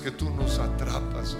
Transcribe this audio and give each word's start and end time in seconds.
que 0.00 0.10
tú 0.10 0.30
nos 0.30 0.58
atrapas, 0.58 1.36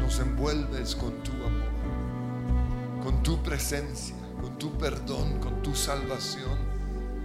nos 0.00 0.18
envuelves 0.18 0.96
con 0.96 1.12
tu 1.22 1.32
amor, 1.32 3.02
con 3.02 3.22
tu 3.22 3.42
presencia, 3.42 4.16
con 4.40 4.58
tu 4.58 4.76
perdón, 4.76 5.38
con 5.38 5.62
tu 5.62 5.74
salvación, 5.74 6.58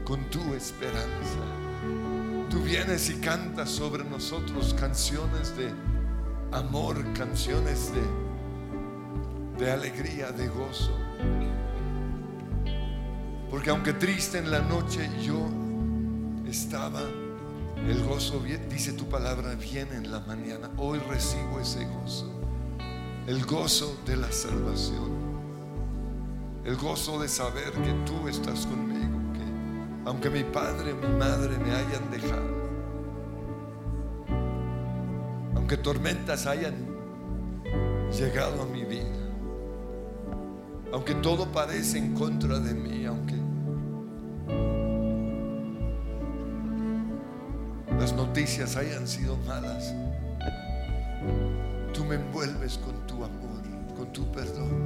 con 0.06 0.24
tu 0.30 0.54
esperanza. 0.54 1.40
Tú 2.50 2.62
vienes 2.62 3.10
y 3.10 3.16
cantas 3.16 3.70
sobre 3.70 4.04
nosotros 4.04 4.74
canciones 4.74 5.56
de 5.58 5.72
amor, 6.52 7.04
canciones 7.14 7.92
de, 7.94 9.66
de 9.66 9.72
alegría, 9.72 10.32
de 10.32 10.48
gozo. 10.48 10.92
Porque 13.50 13.70
aunque 13.70 13.94
triste 13.94 14.38
en 14.38 14.52
la 14.52 14.60
noche 14.60 15.10
yo 15.22 15.48
estaba, 16.48 17.02
el 17.90 18.04
gozo, 18.04 18.42
dice 18.70 18.94
tu 18.94 19.06
palabra, 19.06 19.56
viene 19.56 19.96
en 19.96 20.12
la 20.12 20.20
mañana. 20.20 20.70
Hoy 20.78 21.00
recibo 21.00 21.60
ese 21.60 21.86
gozo. 21.86 22.30
El 23.26 23.46
gozo 23.46 23.98
de 24.06 24.18
la 24.18 24.32
salvación. 24.32 25.16
El 26.66 26.76
gozo 26.76 27.20
de 27.20 27.30
saber 27.30 27.72
que 27.72 27.94
tú 28.06 28.28
estás 28.28 28.66
conmigo. 28.66 29.18
Que 29.34 30.10
aunque 30.10 30.30
mi 30.30 30.44
padre, 30.44 30.94
mi 30.94 31.08
madre 31.18 31.58
me 31.58 31.72
hayan 31.72 32.12
dejado. 32.12 32.58
Aunque 35.56 35.78
tormentas 35.78 36.46
hayan 36.46 36.76
llegado 38.12 38.64
a 38.64 38.66
mi 38.66 38.84
vida. 38.84 39.16
Aunque 40.92 41.16
todo 41.16 41.50
parece 41.52 41.98
en 41.98 42.14
contra 42.14 42.60
de 42.60 42.74
mí, 42.74 43.06
aunque 43.06 43.37
noticias 48.38 48.76
hayan 48.76 49.08
sido 49.08 49.36
malas, 49.48 49.96
tú 51.92 52.06
me 52.06 52.14
envuelves 52.14 52.78
con 52.78 53.08
tu 53.08 53.24
amor, 53.24 53.64
con 53.98 54.14
tu 54.14 54.32
perdón. 54.32 54.86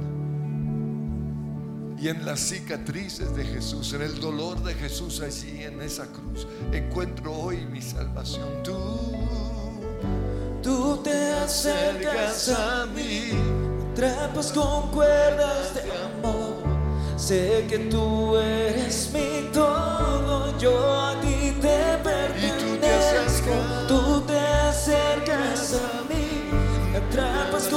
Y 2.00 2.08
en 2.08 2.24
las 2.24 2.40
cicatrices 2.40 3.36
de 3.36 3.44
Jesús, 3.44 3.92
en 3.92 4.00
el 4.00 4.18
dolor 4.20 4.62
de 4.62 4.72
Jesús 4.72 5.20
allí 5.20 5.64
en 5.64 5.82
esa 5.82 6.06
cruz, 6.06 6.46
encuentro 6.72 7.30
hoy 7.30 7.66
mi 7.66 7.82
salvación. 7.82 8.62
Tú, 8.62 8.72
Tú 10.62 11.02
te 11.04 11.32
acercas 11.32 12.48
a 12.48 12.86
mí, 12.86 13.32
atrapas 13.92 14.50
con 14.52 14.90
cuerdas 14.92 15.74
de 15.74 15.82
amor. 15.82 16.54
Sé 17.18 17.66
que 17.68 17.80
tú 17.80 18.34
eres 18.34 19.10
mi 19.12 19.50
todo, 19.52 20.58
yo 20.58 21.01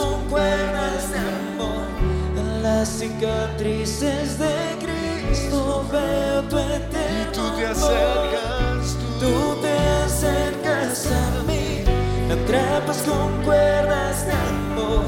con 0.06 0.30
cuerdas 0.30 1.12
de 1.12 1.20
amor. 1.20 1.86
En 2.38 2.64
las 2.64 2.88
cicatrices 2.88 4.38
de 4.40 4.56
Cristo 4.84 5.86
veo 5.92 6.42
tu 6.44 6.58
eterno 6.58 7.22
y 7.22 7.36
tú 7.36 7.56
te 7.58 7.66
acercas, 7.66 8.98
tú, 9.20 9.26
Tú 9.26 9.62
te 9.62 9.78
acercas 10.06 11.08
a 11.08 11.44
mí, 11.48 11.84
me 12.28 12.34
atrapas 12.34 12.98
con 13.04 13.44
cuerdas 13.44 14.26
de 14.28 14.34
amor. 14.34 15.06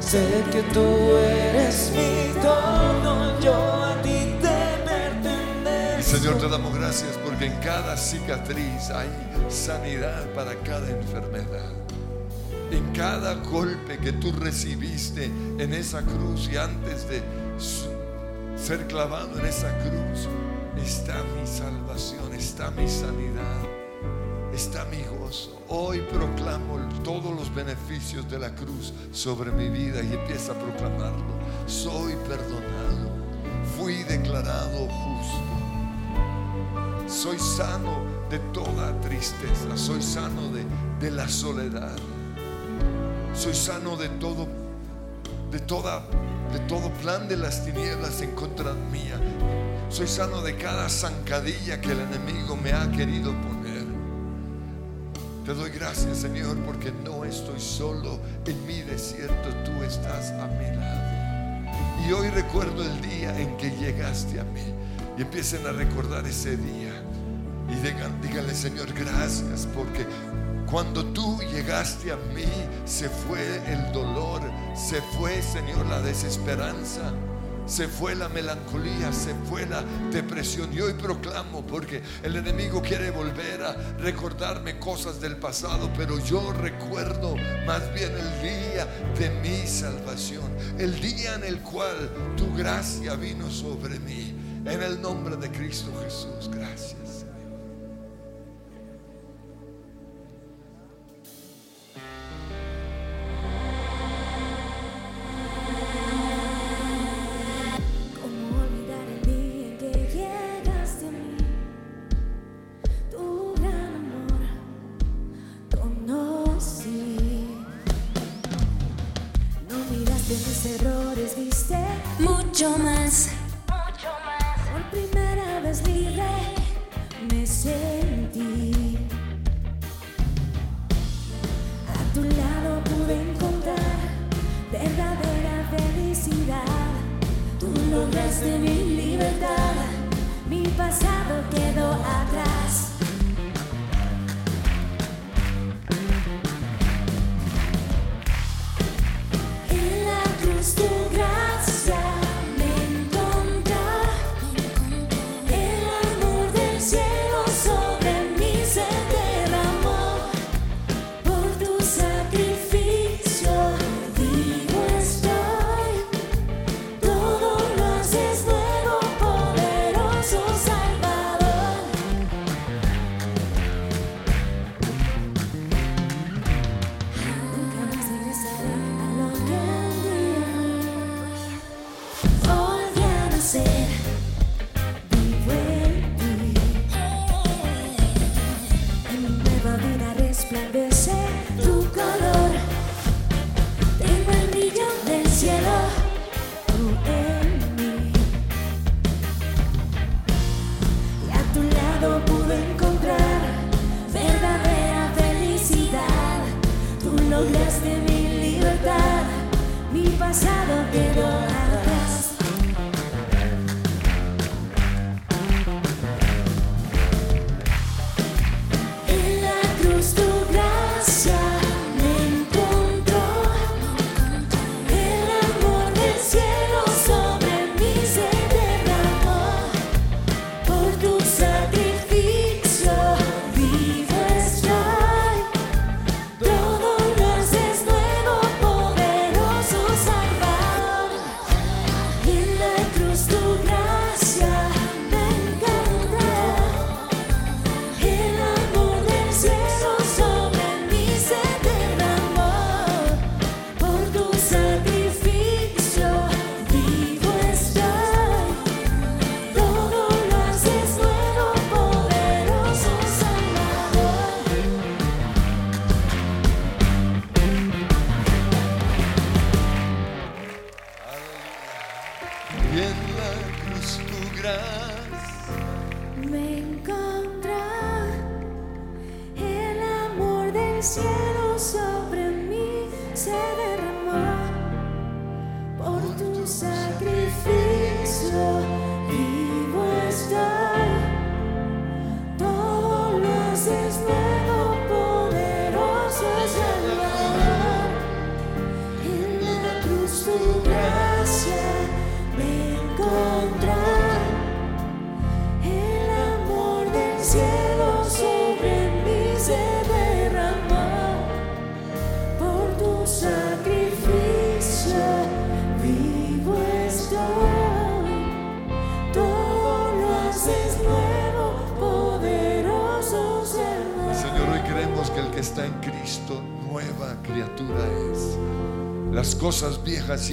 Sé 0.00 0.44
que 0.52 0.62
tú 0.74 0.86
eres 1.18 1.92
mi 1.94 2.40
todo, 2.40 3.40
yo 3.40 3.54
a 3.84 3.94
ti 4.02 4.36
te 4.40 4.48
Y 4.48 4.88
pertenezco. 4.88 6.16
Señor, 6.16 6.38
te 6.38 6.48
damos 6.48 6.74
gracias 6.74 7.18
porque 7.24 7.46
en 7.46 7.56
cada 7.60 7.96
cicatriz 7.96 8.90
hay 8.90 9.08
sanidad 9.48 10.24
para 10.34 10.54
cada 10.56 10.88
enfermedad. 10.88 11.72
En 12.70 12.92
cada 12.92 13.34
golpe 13.34 13.98
que 13.98 14.12
tú 14.12 14.32
recibiste 14.32 15.24
en 15.58 15.72
esa 15.72 16.02
cruz 16.02 16.48
y 16.52 16.56
antes 16.56 17.08
de 17.08 17.22
ser 18.56 18.86
clavado 18.86 19.38
en 19.38 19.46
esa 19.46 19.72
cruz, 19.78 20.28
está 20.76 21.22
mi 21.38 21.46
salvación, 21.46 22.34
está 22.34 22.70
mi 22.70 22.86
sanidad, 22.86 23.62
está 24.52 24.84
mi 24.86 25.02
gozo. 25.18 25.62
Hoy 25.68 26.02
proclamo 26.12 26.78
todos 27.02 27.34
los 27.34 27.54
beneficios 27.54 28.28
de 28.30 28.38
la 28.38 28.54
cruz 28.54 28.92
sobre 29.12 29.50
mi 29.50 29.70
vida 29.70 30.02
y 30.02 30.12
empieza 30.12 30.52
a 30.52 30.58
proclamarlo. 30.58 31.38
Soy 31.66 32.14
perdonado, 32.28 33.10
fui 33.76 34.02
declarado 34.04 34.88
justo. 34.88 35.48
Soy 37.06 37.38
sano 37.38 38.04
de 38.28 38.38
toda 38.52 39.00
tristeza, 39.00 39.74
soy 39.76 40.02
sano 40.02 40.50
de, 40.52 40.64
de 41.00 41.10
la 41.10 41.26
soledad, 41.28 41.96
soy 43.38 43.54
sano 43.54 43.96
de 43.96 44.08
todo, 44.08 44.48
de 45.52 45.60
toda, 45.60 46.02
de 46.52 46.58
todo 46.66 46.90
plan 46.94 47.28
de 47.28 47.36
las 47.36 47.64
tinieblas 47.64 48.20
en 48.20 48.32
contra 48.32 48.74
mía. 48.74 49.16
Soy 49.90 50.08
sano 50.08 50.42
de 50.42 50.56
cada 50.56 50.88
zancadilla 50.88 51.80
que 51.80 51.92
el 51.92 52.00
enemigo 52.00 52.56
me 52.56 52.72
ha 52.72 52.90
querido 52.90 53.30
poner. 53.42 53.84
Te 55.44 55.54
doy 55.54 55.70
gracias, 55.70 56.18
Señor, 56.18 56.56
porque 56.66 56.90
no 57.04 57.24
estoy 57.24 57.60
solo 57.60 58.18
en 58.44 58.66
mi 58.66 58.82
desierto, 58.82 59.48
tú 59.64 59.84
estás 59.84 60.32
a 60.32 60.48
mi 60.48 60.76
lado. 60.76 62.08
Y 62.08 62.12
hoy 62.12 62.30
recuerdo 62.30 62.82
el 62.82 63.00
día 63.00 63.38
en 63.38 63.56
que 63.56 63.70
llegaste 63.70 64.40
a 64.40 64.44
mí. 64.44 64.74
Y 65.16 65.22
empiecen 65.22 65.64
a 65.64 65.70
recordar 65.70 66.26
ese 66.26 66.56
día. 66.56 66.92
Y 67.68 68.26
díganle, 68.26 68.54
Señor, 68.54 68.92
gracias, 68.92 69.68
porque 69.74 70.06
cuando 70.70 71.04
tú 71.06 71.40
llegaste 71.50 72.12
a 72.12 72.16
mí, 72.16 72.44
se 72.84 73.08
fue 73.08 73.62
el 73.72 73.92
dolor, 73.92 74.42
se 74.74 75.00
fue, 75.00 75.40
Señor, 75.42 75.86
la 75.86 76.00
desesperanza. 76.00 77.12
Se 77.66 77.86
fue 77.86 78.14
la 78.14 78.30
melancolía, 78.30 79.12
se 79.12 79.34
fue 79.34 79.66
la 79.66 79.82
depresión. 80.10 80.72
Y 80.72 80.80
hoy 80.80 80.94
proclamo, 80.94 81.66
porque 81.66 82.02
el 82.22 82.36
enemigo 82.36 82.80
quiere 82.80 83.10
volver 83.10 83.62
a 83.62 83.74
recordarme 83.98 84.78
cosas 84.78 85.20
del 85.20 85.36
pasado, 85.36 85.90
pero 85.94 86.18
yo 86.18 86.52
recuerdo 86.54 87.36
más 87.66 87.92
bien 87.92 88.10
el 88.12 88.42
día 88.42 88.86
de 89.18 89.30
mi 89.42 89.66
salvación, 89.66 90.50
el 90.78 90.98
día 90.98 91.34
en 91.34 91.44
el 91.44 91.60
cual 91.60 92.10
tu 92.38 92.54
gracia 92.56 93.16
vino 93.16 93.50
sobre 93.50 93.98
mí. 93.98 94.34
En 94.64 94.82
el 94.82 95.00
nombre 95.00 95.36
de 95.36 95.50
Cristo 95.50 95.90
Jesús, 96.02 96.50
gracias. 96.50 97.27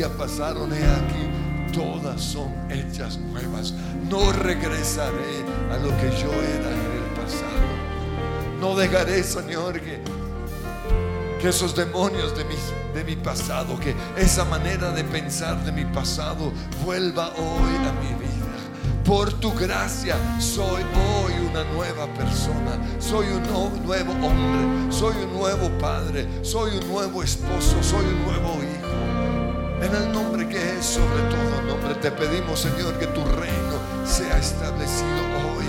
Pasaron, 0.03 0.73
he 0.73 0.83
aquí, 0.83 1.71
todas 1.71 2.21
son 2.21 2.53
hechas 2.69 3.17
nuevas. 3.17 3.73
No 4.09 4.31
regresaré 4.33 5.43
a 5.71 5.77
lo 5.77 5.89
que 5.97 6.09
yo 6.21 6.31
era 6.33 6.69
en 6.69 6.91
el 6.91 7.21
pasado. 7.21 8.59
No 8.59 8.75
dejaré, 8.75 9.23
Señor, 9.23 9.79
que, 9.79 10.01
que 11.39 11.49
esos 11.49 11.75
demonios 11.75 12.35
de 12.35 12.43
mi, 12.43 12.55
de 12.93 13.03
mi 13.05 13.15
pasado, 13.15 13.79
que 13.79 13.95
esa 14.17 14.43
manera 14.43 14.91
de 14.91 15.03
pensar 15.05 15.63
de 15.63 15.71
mi 15.71 15.85
pasado 15.85 16.51
vuelva 16.83 17.29
hoy 17.29 17.75
a 17.87 17.93
mi 18.01 18.13
vida. 18.19 18.35
Por 19.05 19.31
tu 19.33 19.53
gracia 19.53 20.17
soy 20.39 20.81
hoy 20.81 21.33
una 21.49 21.63
nueva 21.63 22.07
persona, 22.15 22.79
soy 22.99 23.27
un 23.27 23.85
nuevo 23.85 24.11
hombre, 24.13 24.91
soy 24.91 25.15
un 25.23 25.33
nuevo 25.33 25.69
padre, 25.77 26.27
soy 26.41 26.77
un 26.77 26.87
nuevo 26.89 27.23
esposo, 27.23 27.81
soy 27.81 28.03
un 28.03 28.23
nuevo. 28.23 28.54
El 29.95 30.11
nombre 30.11 30.47
que 30.47 30.77
es 30.77 30.85
sobre 30.85 31.21
todo 31.29 31.61
nombre, 31.61 31.95
te 31.95 32.11
pedimos, 32.11 32.59
Señor, 32.59 32.99
que 32.99 33.07
tu 33.07 33.23
reino 33.23 33.79
sea 34.05 34.37
establecido 34.37 35.21
hoy 35.55 35.65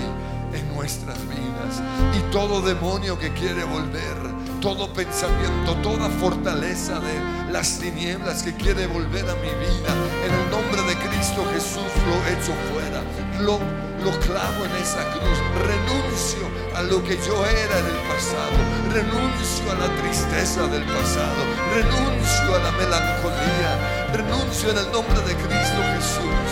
en 0.53 0.75
nuestras 0.75 1.17
vidas. 1.29 1.81
Y 2.17 2.31
todo 2.31 2.61
demonio 2.61 3.17
que 3.17 3.31
quiere 3.31 3.63
volver, 3.63 4.17
todo 4.61 4.91
pensamiento, 4.91 5.75
toda 5.81 6.09
fortaleza 6.09 6.99
de 6.99 7.51
las 7.51 7.79
tinieblas 7.79 8.43
que 8.43 8.53
quiere 8.55 8.87
volver 8.87 9.29
a 9.29 9.35
mi 9.35 9.49
vida, 9.49 9.91
en 10.25 10.33
el 10.33 10.51
nombre 10.51 10.81
de 10.83 10.95
Cristo 11.07 11.45
Jesús 11.53 11.91
lo 12.07 12.17
echo 12.27 12.53
fuera, 12.73 13.01
lo, 13.39 13.59
lo 14.03 14.19
clavo 14.19 14.65
en 14.65 14.75
esa 14.81 15.03
cruz, 15.11 15.37
renuncio 15.63 16.47
a 16.75 16.83
lo 16.83 17.03
que 17.03 17.17
yo 17.25 17.45
era 17.45 17.79
en 17.79 17.85
el 17.85 18.01
pasado, 18.11 18.57
renuncio 18.91 19.71
a 19.71 19.75
la 19.75 20.01
tristeza 20.01 20.67
del 20.67 20.83
pasado, 20.83 21.41
renuncio 21.73 22.55
a 22.55 22.59
la 22.59 22.71
melancolía, 22.73 24.06
renuncio 24.17 24.71
en 24.71 24.77
el 24.79 24.91
nombre 24.91 25.19
de 25.21 25.35
Cristo 25.35 25.79
Jesús 25.93 26.49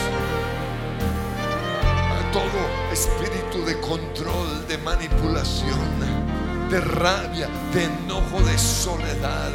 a 1.89 2.31
todo 2.31 2.93
espíritu 2.93 3.65
de 3.65 3.79
control, 3.81 4.67
de 4.67 4.77
manipulación, 4.77 5.79
de 6.69 6.79
rabia, 6.79 7.50
de 7.74 7.86
enojo, 7.86 8.39
de 8.43 8.57
soledad. 8.60 9.50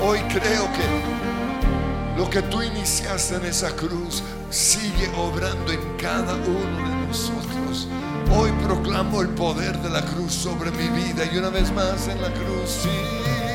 Hoy 0.00 0.20
creo 0.28 0.68
que 0.72 2.16
lo 2.16 2.30
que 2.30 2.42
tú 2.42 2.62
iniciaste 2.62 3.36
en 3.36 3.46
esa 3.46 3.74
cruz 3.74 4.22
sigue 4.50 5.10
obrando 5.16 5.72
en 5.72 5.96
cada 5.96 6.34
uno 6.34 6.88
de 6.88 7.06
nosotros. 7.08 7.88
Hoy 8.36 8.52
proclamo 8.62 9.20
el 9.20 9.30
poder 9.30 9.76
de 9.78 9.90
la 9.90 10.02
cruz 10.02 10.32
sobre 10.32 10.70
mi 10.70 10.88
vida 10.90 11.24
y 11.24 11.38
una 11.38 11.48
vez 11.48 11.72
más 11.72 12.06
en 12.06 12.22
la 12.22 12.32
cruz. 12.32 12.70
Sí. 12.82 13.47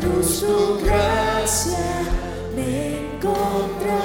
Cruz 0.00 0.40
tu 0.40 0.78
gracia 0.84 1.78
me 2.54 3.14
encontró. 3.14 4.02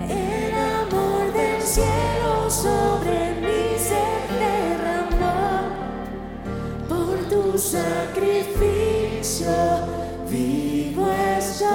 El 0.00 0.54
amor 0.54 1.32
del 1.32 1.62
cielo 1.62 2.50
sobre 2.50 3.34
mí 3.40 3.78
se 3.78 4.04
derramó. 4.38 5.70
Por 6.88 7.16
tu 7.28 7.58
sacrificio 7.58 9.48
vivo 10.28 11.10
estoy. 11.38 11.68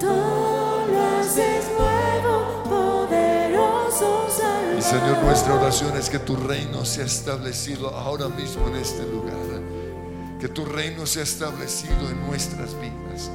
Todo 0.00 0.86
lo 0.86 1.00
haces 1.20 1.64
nuevo, 1.78 2.62
poderoso 2.64 4.08
Salvador. 4.28 4.78
Y 4.78 4.82
Señor, 4.82 5.22
nuestra 5.24 5.54
oración 5.54 5.96
es 5.96 6.10
que 6.10 6.18
tu 6.18 6.36
reino 6.36 6.84
sea 6.84 7.06
establecido 7.06 7.88
ahora 7.90 8.28
mismo 8.28 8.68
en 8.68 8.76
este 8.76 9.04
lugar. 9.06 9.53
Que 10.44 10.50
tu 10.50 10.66
reino 10.66 11.06
sea 11.06 11.22
establecido 11.22 12.10
en 12.10 12.20
nuestras 12.26 12.78
vidas. 12.78 13.30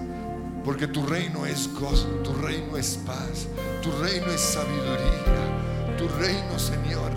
Porque 0.63 0.85
tu 0.85 1.03
reino 1.07 1.43
es 1.47 1.67
gozo, 1.73 2.05
tu 2.23 2.33
reino 2.33 2.77
es 2.77 2.99
paz, 3.03 3.47
tu 3.81 3.91
reino 3.93 4.27
es 4.27 4.39
sabiduría, 4.39 5.97
tu 5.97 6.07
reino, 6.19 6.59
Señor, 6.59 7.11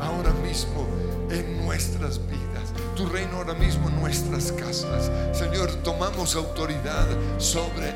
ahora 0.00 0.32
mismo 0.42 0.88
en 1.28 1.66
nuestras 1.66 2.18
vidas, 2.28 2.72
tu 2.96 3.04
reino 3.04 3.36
ahora 3.36 3.52
mismo 3.52 3.90
en 3.90 4.00
nuestras 4.00 4.50
casas. 4.52 5.10
Señor, 5.36 5.70
tomamos 5.82 6.34
autoridad 6.34 7.08
sobre 7.36 7.90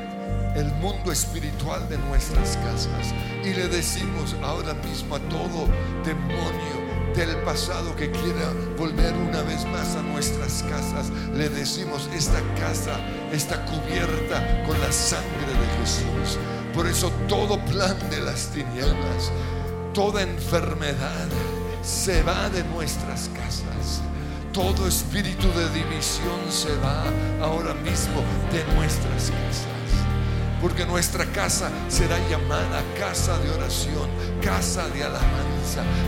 el 0.55 0.71
mundo 0.73 1.11
espiritual 1.11 1.89
de 1.89 1.97
nuestras 1.97 2.55
casas 2.57 3.15
y 3.43 3.51
le 3.51 3.67
decimos 3.67 4.35
ahora 4.43 4.75
mismo 4.75 5.15
a 5.15 5.19
todo 5.21 5.67
demonio 6.05 6.86
del 7.25 7.37
pasado 7.37 7.95
que 7.95 8.11
quiera 8.11 8.53
volver 8.77 9.11
una 9.15 9.41
vez 9.41 9.65
más 9.65 9.95
a 9.95 10.03
nuestras 10.03 10.63
casas, 10.69 11.09
le 11.33 11.49
decimos, 11.49 12.07
esta 12.13 12.39
casa 12.59 12.99
está 13.31 13.65
cubierta 13.65 14.63
con 14.67 14.79
la 14.79 14.91
sangre 14.91 15.47
de 15.47 15.79
Jesús. 15.79 16.37
Por 16.75 16.85
eso 16.85 17.11
todo 17.27 17.59
plan 17.65 17.97
de 18.11 18.21
las 18.21 18.49
tinieblas, 18.49 19.31
toda 19.95 20.21
enfermedad 20.21 21.27
se 21.81 22.21
va 22.21 22.49
de 22.49 22.63
nuestras 22.65 23.29
casas. 23.29 24.01
Todo 24.53 24.87
espíritu 24.87 25.47
de 25.53 25.69
división 25.69 26.39
se 26.49 26.75
va 26.77 27.03
ahora 27.41 27.73
mismo 27.73 28.21
de 28.51 28.63
nuestras 28.75 29.31
casas. 29.31 29.65
Porque 30.61 30.85
nuestra 30.85 31.25
casa 31.25 31.71
será 31.87 32.17
llamada 32.29 32.83
casa 32.97 33.39
de 33.39 33.49
oración, 33.49 34.07
casa 34.41 34.87
de 34.89 35.03
alabanza. 35.03 35.56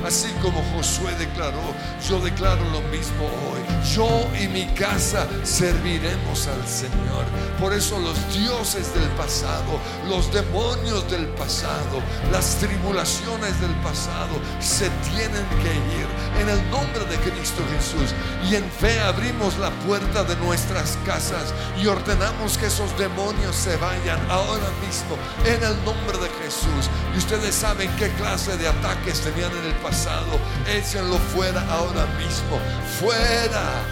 Así 0.06 0.30
como 0.42 0.63
Josué 0.74 1.13
declaró, 1.16 1.74
yo 2.08 2.20
declaro 2.20 2.63
lo 2.72 2.82
mismo 2.89 3.25
hoy. 3.25 3.60
Yo 3.94 4.08
y 4.42 4.48
mi 4.48 4.66
casa 4.74 5.28
serviremos 5.44 6.48
al 6.48 6.66
Señor. 6.68 7.25
Por 7.60 7.74
eso 7.74 8.00
los 8.00 8.18
dioses 8.34 8.94
del 8.94 9.08
pasado, 9.10 9.80
los 10.08 10.32
demonios 10.34 11.10
del 11.12 11.28
pasado, 11.30 12.01
las 12.32 12.56
tribulaciones 12.56 13.60
del 13.60 13.74
pasado 13.84 14.39
se 14.60 14.89
tienen 15.12 15.46
que 15.62 15.74
ir 16.00 16.08
en 16.42 16.50
el 16.50 16.70
nombre 16.70 17.04
de 17.06 17.18
Cristo 17.18 17.62
Jesús. 17.75 18.13
Y 18.50 18.56
en 18.56 18.70
fe 18.70 19.00
abrimos 19.01 19.58
la 19.58 19.72
puerta 19.86 20.24
de 20.24 20.36
nuestras 20.38 20.98
casas 21.06 21.54
y 21.82 21.88
ordenamos 21.88 22.58
que 22.58 22.68
esos 22.68 22.98
demonios 22.98 23.56
se 23.56 23.75
vayan 23.78 24.20
ahora 24.30 24.70
mismo 24.86 25.18
en 25.46 25.63
el 25.63 25.75
nombre 25.84 26.18
de 26.18 26.30
Jesús. 26.50 26.89
Y 27.13 27.18
ustedes 27.20 27.53
saben 27.53 27.89
qué 27.98 28.10
clase 28.13 28.58
de 28.58 28.68
ataques 28.68 29.22
tenían 29.22 29.51
en 29.58 29.65
el 29.65 29.75
pasado. 29.75 30.39
Échenlo 30.68 31.18
fuera 31.18 31.62
ahora 31.70 32.08
mismo. 32.18 32.60
Fuera, 33.00 33.84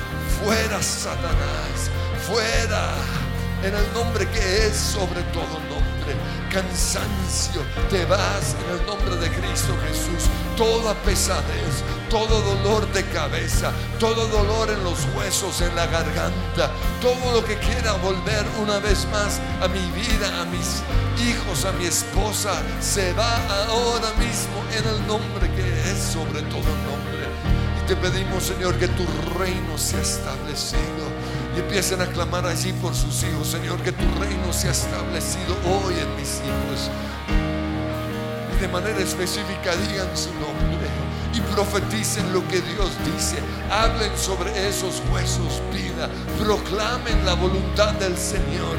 fuera 0.42 0.82
Satanás. 0.82 1.92
Fuera. 2.26 2.94
En 3.64 3.74
el 3.76 3.94
nombre 3.94 4.28
que 4.30 4.68
es 4.68 4.76
sobre 4.76 5.22
todo 5.34 5.60
nombre. 5.70 6.16
Cansancio. 6.52 7.62
Te 7.92 8.06
vas 8.06 8.56
en 8.66 8.80
el 8.80 8.86
nombre 8.88 9.16
de 9.18 9.30
Cristo 9.30 9.78
Jesús. 9.88 10.30
Toda 10.56 10.96
pesadez 11.04 11.84
todo 12.10 12.42
dolor 12.42 12.92
de 12.94 13.04
cabeza, 13.06 13.72
todo 14.00 14.28
dolor 14.28 14.70
en 14.70 14.84
los 14.84 15.06
huesos, 15.16 15.62
en 15.62 15.76
la 15.76 15.86
garganta, 15.88 16.72
todo 17.02 17.34
lo 17.34 17.46
que 17.46 17.58
quiera 17.58 17.94
volver 17.94 18.46
una 18.62 18.80
vez 18.80 19.08
más 19.12 19.40
a 19.62 19.68
mi 19.68 19.80
vida, 19.92 20.42
a 20.42 20.46
mis 20.46 20.82
hijos, 21.28 21.66
a 21.66 21.72
mi 21.74 21.86
esposa, 21.86 22.62
se 22.82 23.14
va 23.14 23.36
ahora 23.68 24.14
mismo 24.20 24.64
en 24.78 24.88
el 24.88 25.08
nombre 25.08 25.52
que 25.52 25.92
es 25.92 25.98
sobre 25.98 26.42
todo 26.44 26.70
nombre. 26.86 27.28
Y 27.82 27.88
te 27.88 27.96
pedimos, 27.96 28.44
Señor, 28.44 28.76
que 28.78 28.88
tu 28.88 29.06
reino 29.38 29.78
sea 29.78 30.02
establecido. 30.02 31.08
Y 31.56 31.60
empiecen 31.60 32.02
a 32.02 32.06
clamar 32.06 32.46
allí 32.46 32.72
por 32.74 32.94
sus 32.94 33.24
hijos, 33.24 33.48
Señor, 33.48 33.82
que 33.82 33.92
tu 33.92 34.06
reino 34.20 34.54
sea 34.54 34.72
establecido 34.72 35.56
hoy 35.66 35.96
en 35.96 36.16
mis 36.16 36.42
hijos. 36.46 36.92
Y 38.56 38.62
de 38.62 38.68
manera 38.68 39.00
específica 39.00 39.76
digan 39.76 40.16
su 40.16 40.32
nombre 40.36 41.07
y 41.38 41.42
profeticen 41.54 42.34
lo 42.34 42.46
que 42.48 42.62
Dios 42.62 42.92
dice. 43.06 43.38
Hablen 43.72 44.18
sobre 44.18 44.68
esos 44.68 45.02
huesos 45.12 45.62
vida. 45.72 46.10
Proclamen 46.40 47.26
la 47.26 47.36
voluntad 47.36 47.94
del 47.94 48.18
Señor. 48.18 48.78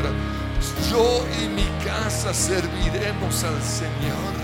Yo 0.91 1.25
y 1.41 1.49
mi 1.49 1.69
casa 1.85 2.35
serviremos 2.35 3.45
al 3.45 3.63
Señor. 3.63 4.35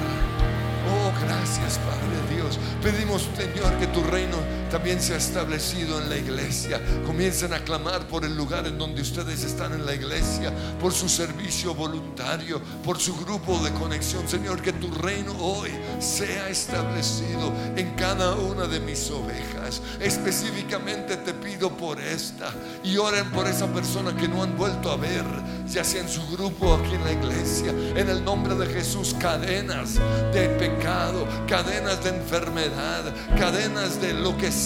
Oh, 0.95 1.13
gracias 1.27 1.79
Padre 1.79 2.37
Dios. 2.37 2.59
Pedimos 2.83 3.29
Señor 3.37 3.77
que 3.79 3.89
tu 3.89 4.03
reino 4.05 4.37
también 4.75 5.01
sea 5.01 5.19
establecido 5.19 6.03
en 6.03 6.09
la 6.09 6.17
iglesia. 6.17 6.81
Comiencen 7.07 7.53
a 7.53 7.61
clamar 7.61 8.09
por 8.09 8.25
el 8.25 8.37
lugar 8.37 8.67
en 8.67 8.77
donde 8.77 9.03
ustedes 9.03 9.45
están 9.45 9.73
en 9.73 9.87
la 9.87 9.95
iglesia, 9.95 10.53
por 10.81 10.93
su 10.93 11.09
servicio 11.09 11.77
voluntario, 11.77 12.61
por 12.83 12.99
su 12.99 13.15
grupo 13.25 13.57
de 13.61 13.71
conexión. 13.71 14.29
Señor, 14.29 14.61
que 14.61 14.73
tu 14.73 14.91
reino 14.91 15.33
hoy 15.39 15.71
sea 16.01 16.49
establecido 16.49 17.53
en 17.77 17.95
cada 17.95 18.35
una 18.35 18.67
de 18.67 18.81
mis 18.81 19.09
ovejas. 19.13 19.81
Específicamente 20.01 21.19
te 21.19 21.35
pido 21.35 21.71
por 21.77 22.01
esta 22.01 22.51
y 22.83 22.97
oren 22.97 23.31
por 23.31 23.47
esa 23.47 23.69
persona 23.69 24.17
que 24.17 24.27
no 24.27 24.43
han 24.43 24.57
vuelto 24.57 24.91
a 24.91 24.97
ver, 24.97 25.25
ya 25.69 25.85
sea 25.85 26.01
en 26.01 26.09
su 26.09 26.27
grupo 26.37 26.75
aquí 26.75 26.97
en 26.97 27.05
la 27.05 27.13
iglesia. 27.13 27.71
En 27.95 28.09
el 28.09 28.25
nombre 28.25 28.57
de 28.57 28.67
Jesús, 28.67 29.15
cadenas 29.21 30.01
de 30.33 30.49
pecado, 30.59 31.29
cadenas 31.47 32.03
de 32.03 32.11
enfermedad, 32.11 33.05
cadenas 33.39 34.01
de 34.01 34.15
lo 34.15 34.37
que 34.37 34.51
sea, 34.51 34.64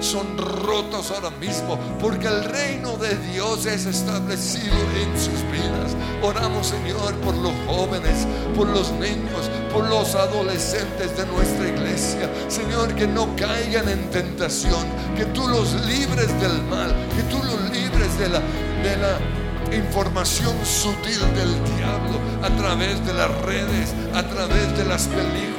son 0.00 0.36
rotos 0.36 1.10
ahora 1.10 1.30
mismo, 1.30 1.78
porque 2.00 2.26
el 2.26 2.44
reino 2.44 2.96
de 2.96 3.16
Dios 3.32 3.66
es 3.66 3.86
establecido 3.86 4.74
en 5.00 5.18
sus 5.18 5.42
vidas. 5.50 5.96
Oramos, 6.22 6.66
Señor, 6.66 7.14
por 7.16 7.34
los 7.36 7.52
jóvenes, 7.66 8.26
por 8.54 8.68
los 8.68 8.90
niños, 8.92 9.50
por 9.72 9.88
los 9.88 10.14
adolescentes 10.14 11.16
de 11.16 11.26
nuestra 11.26 11.68
iglesia. 11.68 12.30
Señor, 12.48 12.94
que 12.94 13.06
no 13.06 13.34
caigan 13.36 13.88
en 13.88 14.10
tentación, 14.10 14.84
que 15.16 15.24
tú 15.26 15.46
los 15.48 15.74
libres 15.86 16.28
del 16.40 16.62
mal, 16.64 16.94
que 17.16 17.22
tú 17.24 17.42
los 17.42 17.70
libres 17.70 18.18
de 18.18 18.28
la, 18.28 18.40
de 18.82 18.96
la 18.96 19.76
información 19.76 20.54
sutil 20.64 21.20
del 21.34 21.76
diablo 21.76 22.18
a 22.42 22.50
través 22.56 23.04
de 23.06 23.14
las 23.14 23.30
redes, 23.42 23.94
a 24.14 24.22
través 24.22 24.76
de 24.76 24.84
las 24.84 25.06
películas, 25.06 25.57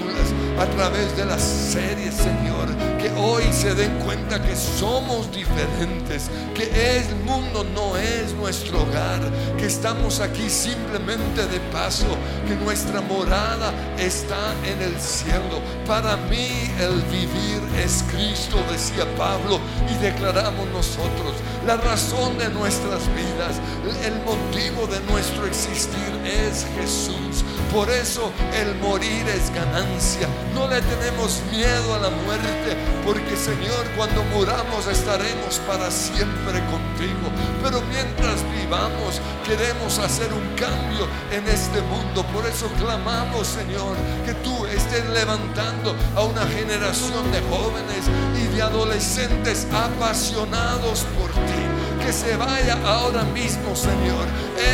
a 0.59 0.65
través 0.65 1.15
de 1.17 1.25
las 1.25 1.41
series, 1.41 2.15
Señor 2.15 2.69
que 2.99 3.09
hoy 3.11 3.43
se 3.53 3.73
den 3.73 3.97
cuenta 3.99 4.41
que 4.41 4.55
somos 4.55 5.31
diferentes, 5.31 6.29
que 6.53 6.97
el 6.97 7.15
mundo 7.23 7.63
no 7.63 7.95
es 7.95 8.33
nuestro 8.33 8.81
hogar, 8.81 9.21
que 9.57 9.67
estamos 9.67 10.19
aquí 10.19 10.49
simplemente 10.49 11.47
de 11.47 11.59
paso, 11.71 12.05
que 12.45 12.55
nuestra 12.55 12.99
morada 12.99 13.73
está 13.97 14.53
en 14.65 14.81
el 14.81 14.99
cielo. 14.99 15.61
Para 15.87 16.17
mí 16.17 16.49
el 16.77 17.01
vivir 17.03 17.61
es 17.81 18.03
Cristo, 18.11 18.57
decía 18.69 19.05
Pablo, 19.17 19.61
y 19.89 20.03
declaramos 20.03 20.67
nosotros 20.67 21.35
la 21.65 21.77
razón 21.77 22.37
de 22.37 22.49
nuestras 22.49 23.07
vidas, 23.15 23.61
el 24.05 24.15
motivo 24.25 24.87
de 24.87 24.99
nuestro 25.09 25.45
existir 25.45 26.18
es 26.47 26.65
Jesús. 26.77 27.43
Por 27.73 27.89
eso 27.89 28.31
el 28.53 28.75
morir 28.75 29.27
es 29.27 29.53
ganancia. 29.53 30.27
No 30.55 30.67
le 30.67 30.81
tenemos 30.81 31.41
miedo 31.51 31.93
a 31.93 31.99
la 31.99 32.09
muerte, 32.09 32.75
porque 33.05 33.35
Señor, 33.37 33.85
cuando 33.95 34.23
muramos 34.35 34.87
estaremos 34.87 35.59
para 35.67 35.91
siempre 35.91 36.59
contigo. 36.65 37.29
Pero 37.63 37.81
mientras 37.81 38.43
vivamos, 38.59 39.21
queremos 39.45 39.99
hacer 39.99 40.33
un 40.33 40.47
cambio 40.55 41.07
en 41.31 41.47
este 41.47 41.81
mundo. 41.83 42.25
Por 42.33 42.45
eso 42.47 42.67
clamamos, 42.79 43.47
Señor, 43.47 43.95
que 44.25 44.33
tú 44.35 44.65
estés 44.65 45.07
levantando 45.09 45.95
a 46.15 46.23
una 46.23 46.45
generación 46.47 47.31
de 47.31 47.41
jóvenes 47.41 48.05
y 48.35 48.55
de 48.55 48.61
adolescentes 48.63 49.67
apasionados 49.71 51.05
por 51.17 51.29
ti 51.31 51.68
que 52.09 52.13
se 52.13 52.35
vaya 52.37 52.75
ahora 52.87 53.21
mismo, 53.21 53.75
Señor, 53.75 54.25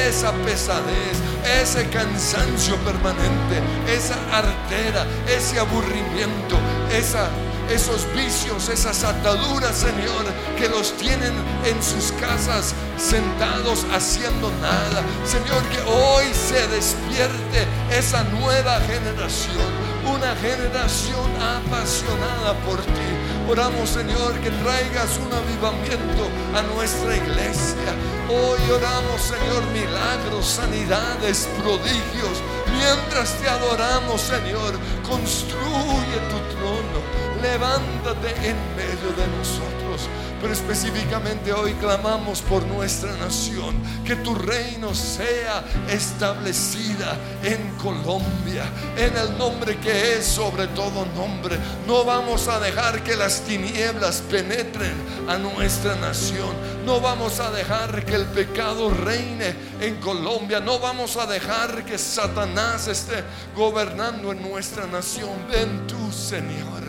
esa 0.07 0.31
pesadez, 0.45 1.17
ese 1.61 1.85
cansancio 1.89 2.77
permanente, 2.77 3.61
esa 3.93 4.15
artera, 4.31 5.05
ese 5.27 5.59
aburrimiento, 5.59 6.55
esa 6.93 7.27
esos 7.69 8.07
vicios, 8.13 8.69
esas 8.69 9.03
ataduras, 9.03 9.75
Señor, 9.75 10.23
que 10.57 10.69
los 10.69 10.93
tienen 10.93 11.33
en 11.65 11.83
sus 11.83 12.13
casas 12.13 12.73
sentados 12.95 13.85
haciendo 13.93 14.51
nada. 14.61 15.03
Señor, 15.25 15.61
que 15.69 15.81
hoy 15.91 16.25
se 16.31 16.67
despierte 16.67 17.65
esa 17.91 18.23
nueva 18.25 18.79
generación, 18.81 19.67
una 20.05 20.35
generación 20.37 21.29
apasionada 21.41 22.53
por 22.65 22.79
ti 22.79 23.24
Oramos, 23.47 23.89
Señor, 23.89 24.33
que 24.39 24.49
traigas 24.49 25.19
un 25.19 25.31
avivamiento 25.31 26.29
a 26.55 26.63
nuestra 26.73 27.15
iglesia. 27.15 27.93
Hoy 28.27 28.59
oramos, 28.71 29.21
Señor, 29.21 29.63
milagros, 29.71 30.47
sanidades, 30.47 31.47
prodigios. 31.61 32.41
Mientras 32.73 33.39
te 33.39 33.47
adoramos, 33.47 34.19
Señor, 34.19 34.73
construye 35.07 36.17
tu 36.31 36.39
trono. 36.57 36.99
Levántate 37.39 38.29
en 38.49 38.57
medio 38.75 39.13
de 39.13 39.27
nosotros. 39.37 40.09
Pero 40.45 40.53
específicamente 40.53 41.51
hoy 41.51 41.73
clamamos 41.73 42.39
por 42.43 42.63
nuestra 42.67 43.11
nación, 43.17 43.81
que 44.05 44.15
tu 44.17 44.35
reino 44.35 44.93
sea 44.93 45.63
establecida 45.89 47.17
en 47.41 47.75
Colombia, 47.77 48.65
en 48.95 49.17
el 49.17 49.35
nombre 49.39 49.79
que 49.79 50.13
es 50.13 50.23
sobre 50.23 50.67
todo 50.67 51.03
nombre. 51.15 51.57
No 51.87 52.05
vamos 52.05 52.47
a 52.47 52.59
dejar 52.59 53.03
que 53.03 53.15
las 53.15 53.41
tinieblas 53.41 54.21
penetren 54.29 54.93
a 55.27 55.39
nuestra 55.39 55.95
nación. 55.95 56.53
No 56.85 57.01
vamos 57.01 57.39
a 57.39 57.49
dejar 57.49 58.05
que 58.05 58.13
el 58.13 58.25
pecado 58.25 58.91
reine 58.91 59.55
en 59.81 59.95
Colombia. 59.95 60.59
No 60.59 60.77
vamos 60.77 61.17
a 61.17 61.25
dejar 61.25 61.83
que 61.85 61.97
Satanás 61.97 62.87
esté 62.87 63.23
gobernando 63.55 64.31
en 64.31 64.47
nuestra 64.47 64.85
nación. 64.85 65.31
Ven 65.49 65.87
tú, 65.87 66.11
Señor 66.11 66.84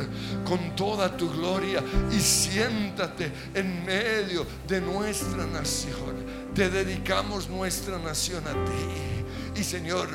con 0.47 0.75
toda 0.77 1.15
tu 1.17 1.31
gloria 1.31 1.83
y 2.11 2.21
siéntate 2.21 3.33
en 3.55 3.85
medio 3.85 4.47
de 4.67 4.81
nuestra 4.81 5.45
nación. 5.47 6.25
Te 6.55 6.71
dedicamos 6.71 7.51
nuestra 7.51 7.99
nación 7.99 8.43
a 8.47 8.53
ti 8.65 9.61
Y 9.61 9.65
Señor, 9.65 10.09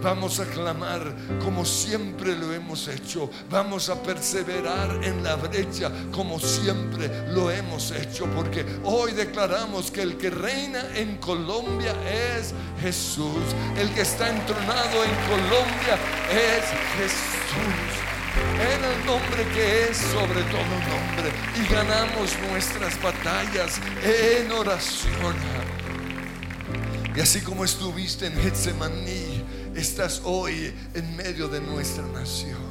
vamos 0.00 0.38
a 0.38 0.44
clamar 0.44 1.12
como 1.42 1.64
siempre 1.64 2.36
lo 2.36 2.52
hemos 2.52 2.86
hecho. 2.88 3.30
Vamos 3.50 3.88
a 3.88 4.00
perseverar 4.02 5.04
en 5.04 5.22
la 5.24 5.36
brecha 5.36 5.90
como 6.12 6.38
siempre 6.38 7.08
lo 7.32 7.50
hemos 7.50 7.90
hecho. 7.92 8.26
Porque 8.26 8.64
hoy 8.84 9.12
declaramos 9.12 9.90
que 9.90 10.02
el 10.02 10.16
que 10.16 10.30
reina 10.30 10.84
en 10.94 11.16
Colombia 11.18 11.94
es 12.36 12.52
Jesús. 12.80 13.42
El 13.76 13.88
que 13.94 14.02
está 14.02 14.28
entronado 14.28 15.04
en 15.04 15.14
Colombia 15.28 15.98
es 16.30 16.64
Jesús 16.98 17.97
en 18.36 18.84
el 18.84 19.06
nombre 19.06 19.44
que 19.54 19.88
es 19.90 19.96
sobre 19.96 20.42
todo 20.42 20.62
nombre 20.62 21.32
y 21.56 21.72
ganamos 21.72 22.30
nuestras 22.50 23.00
batallas 23.02 23.80
en 24.02 24.50
oración. 24.52 25.36
Y 27.14 27.20
así 27.20 27.40
como 27.40 27.64
estuviste 27.64 28.26
en 28.26 28.34
Getsemaní, 28.34 29.44
estás 29.74 30.22
hoy 30.24 30.72
en 30.94 31.16
medio 31.16 31.48
de 31.48 31.60
nuestra 31.60 32.04
nación. 32.06 32.68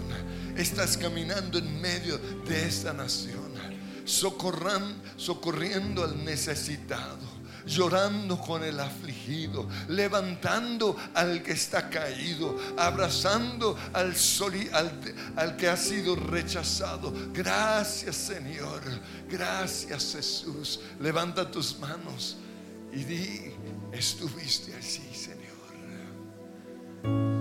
Estás 0.55 0.97
caminando 0.97 1.59
en 1.59 1.81
medio 1.81 2.17
de 2.17 2.65
esta 2.65 2.91
nación, 2.91 3.53
socorran, 4.05 4.95
socorriendo 5.15 6.03
al 6.03 6.23
necesitado 6.25 7.36
llorando 7.67 8.39
con 8.39 8.63
el 8.63 8.79
afligido, 8.79 9.67
levantando 9.89 10.95
al 11.13 11.43
que 11.43 11.51
está 11.51 11.89
caído, 11.89 12.57
abrazando 12.77 13.77
al, 13.93 14.15
al, 15.35 15.57
que 15.57 15.67
ha 15.67 15.77
sido 15.77 16.15
rechazado. 16.15 17.13
Gracias 17.33 18.15
Señor, 18.15 18.81
gracias 19.29 20.13
Jesús. 20.13 20.79
Levanta 20.99 21.51
tus 21.51 21.77
manos 21.77 22.37
y 22.91 23.03
di, 23.03 23.51
estuviste 23.91 24.73
así, 24.75 25.03
Señor. 25.13 27.36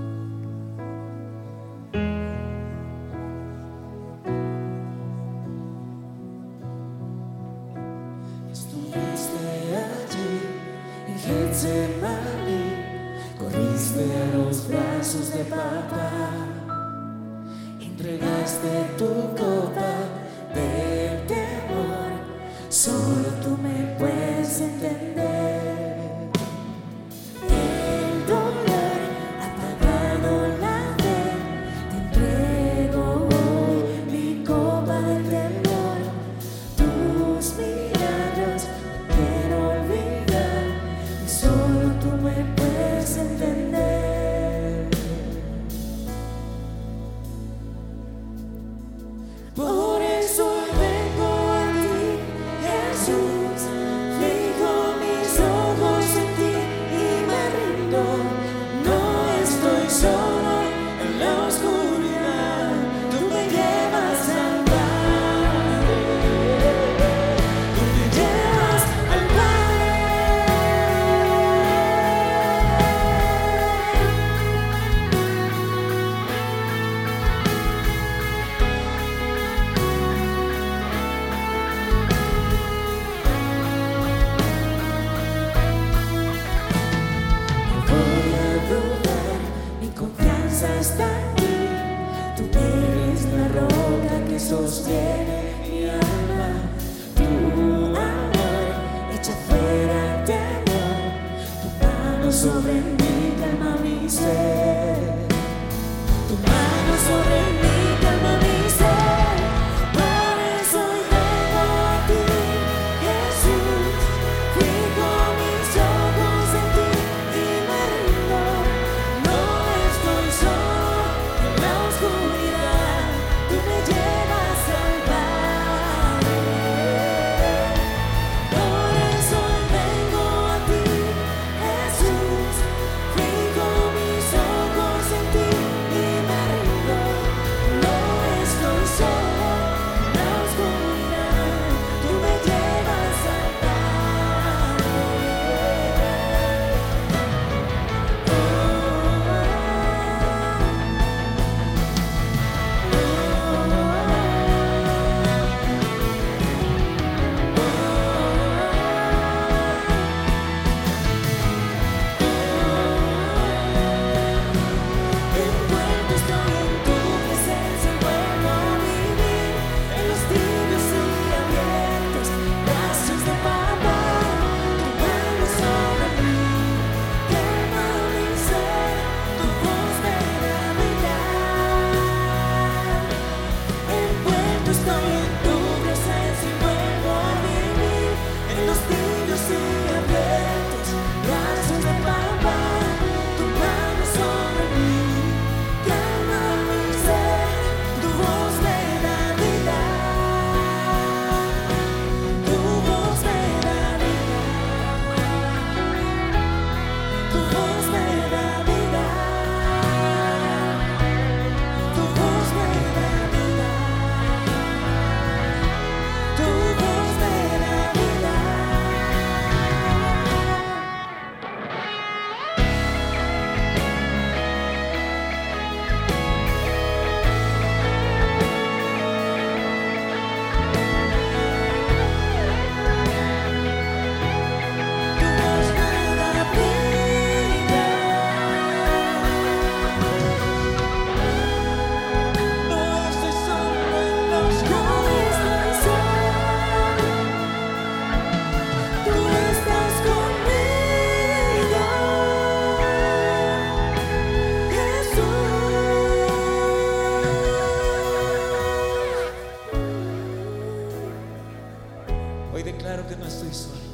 No 263.19 263.27
estoy 263.27 263.53
solo. 263.53 263.87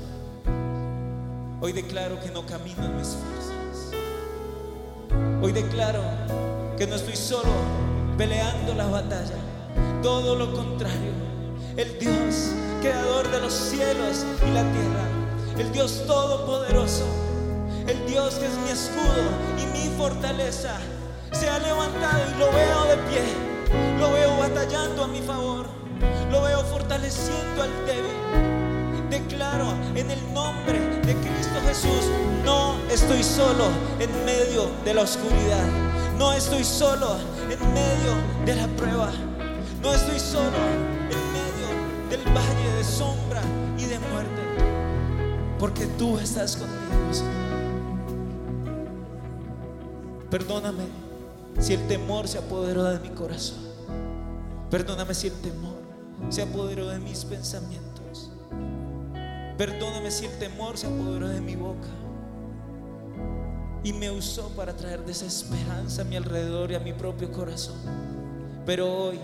Hoy 1.60 1.72
declaro 1.72 2.20
que 2.20 2.30
no 2.30 2.44
camino 2.44 2.84
en 2.84 2.96
mis 2.96 3.08
fuerzas. 3.08 3.92
Hoy 5.42 5.52
declaro 5.52 6.02
que 6.76 6.86
no 6.86 6.96
estoy 6.96 7.16
solo 7.16 7.50
peleando 8.18 8.74
la 8.74 8.86
batalla. 8.86 9.38
Todo 10.02 10.34
lo 10.34 10.52
contrario. 10.52 11.12
El 11.76 11.98
Dios, 11.98 12.50
creador 12.80 13.30
de 13.30 13.40
los 13.40 13.52
cielos 13.52 14.24
y 14.46 14.50
la 14.50 14.62
tierra. 14.62 15.06
El 15.58 15.72
Dios 15.72 16.04
todopoderoso. 16.06 17.04
El 17.86 18.04
Dios 18.06 18.34
que 18.34 18.46
es 18.46 18.56
mi 18.58 18.70
escudo 18.70 19.22
y 19.58 19.66
mi 19.78 19.96
fortaleza. 19.96 20.78
Se 21.30 21.48
ha 21.48 21.58
levantado 21.58 22.22
y 22.34 22.38
lo 22.38 22.50
veo 22.52 22.84
de 22.84 22.96
pie. 23.08 23.22
Lo 23.98 24.12
veo 24.12 24.36
batallando 24.38 25.04
a 25.04 25.08
mi 25.08 25.20
favor. 25.20 25.66
Lo 26.30 26.42
veo 26.42 26.60
fortaleciendo 26.64 27.62
al 27.62 27.86
débil 27.86 28.51
en 29.96 30.10
el 30.10 30.32
nombre 30.32 30.78
de 31.04 31.14
Cristo 31.16 31.58
Jesús, 31.66 32.08
no 32.44 32.76
estoy 32.88 33.22
solo 33.24 33.64
en 33.98 34.24
medio 34.24 34.70
de 34.84 34.94
la 34.94 35.02
oscuridad, 35.02 35.66
no 36.16 36.32
estoy 36.32 36.62
solo 36.62 37.16
en 37.50 37.58
medio 37.74 38.14
de 38.46 38.54
la 38.54 38.68
prueba, 38.68 39.10
no 39.82 39.92
estoy 39.92 40.20
solo 40.20 40.56
en 41.10 41.22
medio 41.32 42.08
del 42.08 42.24
valle 42.32 42.76
de 42.76 42.84
sombra 42.84 43.42
y 43.76 43.84
de 43.86 43.98
muerte, 43.98 44.42
porque 45.58 45.86
tú 45.98 46.18
estás 46.18 46.56
conmigo. 46.56 46.82
Perdóname 50.30 50.84
si 51.58 51.74
el 51.74 51.86
temor 51.88 52.28
se 52.28 52.38
apoderó 52.38 52.84
de 52.84 53.00
mi 53.00 53.10
corazón. 53.10 53.58
Perdóname 54.70 55.12
si 55.12 55.26
el 55.26 55.34
temor 55.34 55.76
se 56.30 56.42
apoderó 56.42 56.88
de 56.88 56.98
mis 57.00 57.24
pensamientos. 57.24 57.91
Perdóname 59.62 60.10
si 60.10 60.24
el 60.24 60.36
temor 60.40 60.76
se 60.76 60.88
apoderó 60.88 61.28
de 61.28 61.40
mi 61.40 61.54
boca 61.54 61.86
y 63.84 63.92
me 63.92 64.10
usó 64.10 64.48
para 64.56 64.74
traer 64.74 65.04
desesperanza 65.04 66.02
a 66.02 66.04
mi 66.04 66.16
alrededor 66.16 66.72
y 66.72 66.74
a 66.74 66.80
mi 66.80 66.92
propio 66.92 67.30
corazón. 67.30 67.76
Pero 68.66 68.92
hoy, 68.92 69.20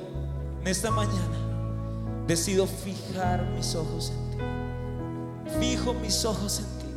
en 0.61 0.69
esta 0.69 0.93
mañana, 0.93 2.25
decido 2.29 2.69
fijar 2.69 3.43
mis 3.57 3.75
ojos 3.75 4.13
en 4.13 4.31
ti. 4.31 4.37
Fijo 5.59 5.93
mis 5.95 6.25
ojos 6.25 6.61
en 6.61 6.67
ti. 6.79 6.95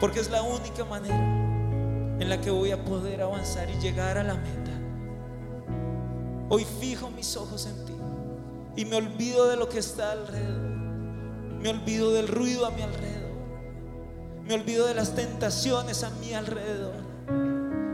Porque 0.00 0.20
es 0.20 0.30
la 0.30 0.42
única 0.42 0.84
manera 0.84 1.24
en 2.20 2.28
la 2.28 2.38
que 2.38 2.50
voy 2.50 2.70
a 2.70 2.84
poder 2.84 3.22
avanzar 3.22 3.70
y 3.70 3.80
llegar 3.80 4.18
a 4.18 4.24
la 4.24 4.34
meta. 4.34 4.72
Hoy 6.50 6.66
fijo 6.66 7.08
mis 7.08 7.34
ojos 7.34 7.64
en 7.64 7.86
ti 7.86 7.94
y 8.76 8.84
me 8.84 8.96
olvido 8.96 9.48
de 9.48 9.56
lo 9.56 9.70
que 9.70 9.78
está 9.78 10.12
alrededor. 10.12 10.73
Me 11.64 11.70
olvido 11.70 12.12
del 12.12 12.28
ruido 12.28 12.66
a 12.66 12.70
mi 12.72 12.82
alrededor. 12.82 13.32
Me 14.46 14.52
olvido 14.52 14.86
de 14.86 14.92
las 14.92 15.14
tentaciones 15.14 16.02
a 16.02 16.10
mi 16.10 16.34
alrededor. 16.34 16.92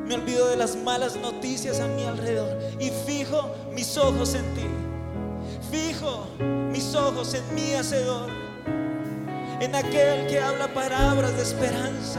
Me 0.04 0.16
olvido 0.16 0.48
de 0.48 0.56
las 0.56 0.74
malas 0.74 1.14
noticias 1.14 1.78
a 1.78 1.86
mi 1.86 2.02
alrededor. 2.02 2.58
Y 2.80 2.90
fijo 3.06 3.54
mis 3.72 3.96
ojos 3.96 4.34
en 4.34 4.54
ti. 4.56 4.66
Fijo 5.70 6.26
mis 6.72 6.96
ojos 6.96 7.32
en 7.34 7.54
mi 7.54 7.74
hacedor. 7.74 8.28
En 9.60 9.72
aquel 9.76 10.26
que 10.26 10.40
habla 10.40 10.74
palabras 10.74 11.36
de 11.36 11.42
esperanza. 11.44 12.18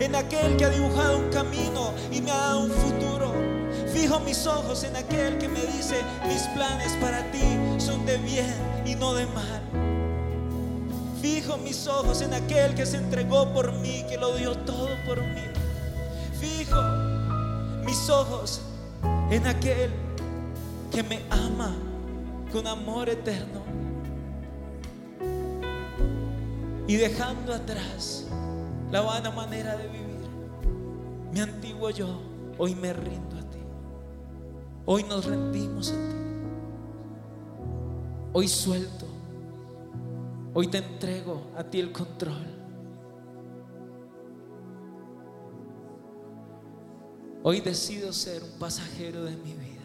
En 0.00 0.14
aquel 0.14 0.58
que 0.58 0.66
ha 0.66 0.68
dibujado 0.68 1.16
un 1.16 1.30
camino 1.30 1.94
y 2.12 2.20
me 2.20 2.30
ha 2.30 2.36
dado 2.36 2.60
un 2.60 2.70
futuro. 2.70 3.32
Fijo 3.90 4.20
mis 4.20 4.46
ojos 4.46 4.84
en 4.84 4.96
aquel 4.96 5.38
que 5.38 5.48
me 5.48 5.60
dice, 5.60 6.02
mis 6.28 6.42
planes 6.48 6.92
para 7.00 7.22
ti 7.30 7.58
son 7.78 8.04
de 8.04 8.18
bien 8.18 8.54
y 8.84 8.94
no 8.96 9.14
de 9.14 9.24
mal. 9.28 9.83
Fijo 11.24 11.56
mis 11.56 11.86
ojos 11.86 12.20
en 12.20 12.34
aquel 12.34 12.74
que 12.74 12.84
se 12.84 12.98
entregó 12.98 13.50
por 13.54 13.72
mí, 13.72 14.04
que 14.10 14.18
lo 14.18 14.36
dio 14.36 14.54
todo 14.58 14.90
por 15.06 15.22
mí. 15.22 15.40
Fijo 16.38 16.76
mis 17.86 18.10
ojos 18.10 18.60
en 19.30 19.46
aquel 19.46 19.90
que 20.92 21.02
me 21.02 21.22
ama 21.30 21.74
con 22.52 22.66
amor 22.66 23.08
eterno. 23.08 23.62
Y 26.86 26.96
dejando 26.96 27.54
atrás 27.54 28.26
la 28.90 29.00
vana 29.00 29.30
manera 29.30 29.78
de 29.78 29.88
vivir, 29.88 30.28
mi 31.32 31.40
antiguo 31.40 31.88
yo, 31.88 32.20
hoy 32.58 32.74
me 32.74 32.92
rindo 32.92 33.38
a 33.38 33.50
ti. 33.50 33.60
Hoy 34.84 35.04
nos 35.04 35.24
rendimos 35.24 35.90
a 35.90 35.94
ti. 35.94 36.16
Hoy 38.34 38.46
suelto 38.46 39.13
Hoy 40.56 40.68
te 40.68 40.78
entrego 40.78 41.50
a 41.56 41.64
ti 41.64 41.80
el 41.80 41.90
control. 41.90 42.46
Hoy 47.42 47.60
decido 47.60 48.12
ser 48.12 48.40
un 48.44 48.56
pasajero 48.60 49.24
de 49.24 49.36
mi 49.36 49.52
vida. 49.52 49.82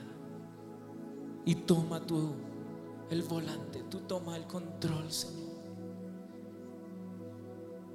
Y 1.44 1.56
toma 1.56 2.00
tú 2.00 2.34
el 3.10 3.24
volante, 3.24 3.84
tú 3.90 4.02
toma 4.02 4.38
el 4.38 4.46
control, 4.46 5.12
Señor. 5.12 5.50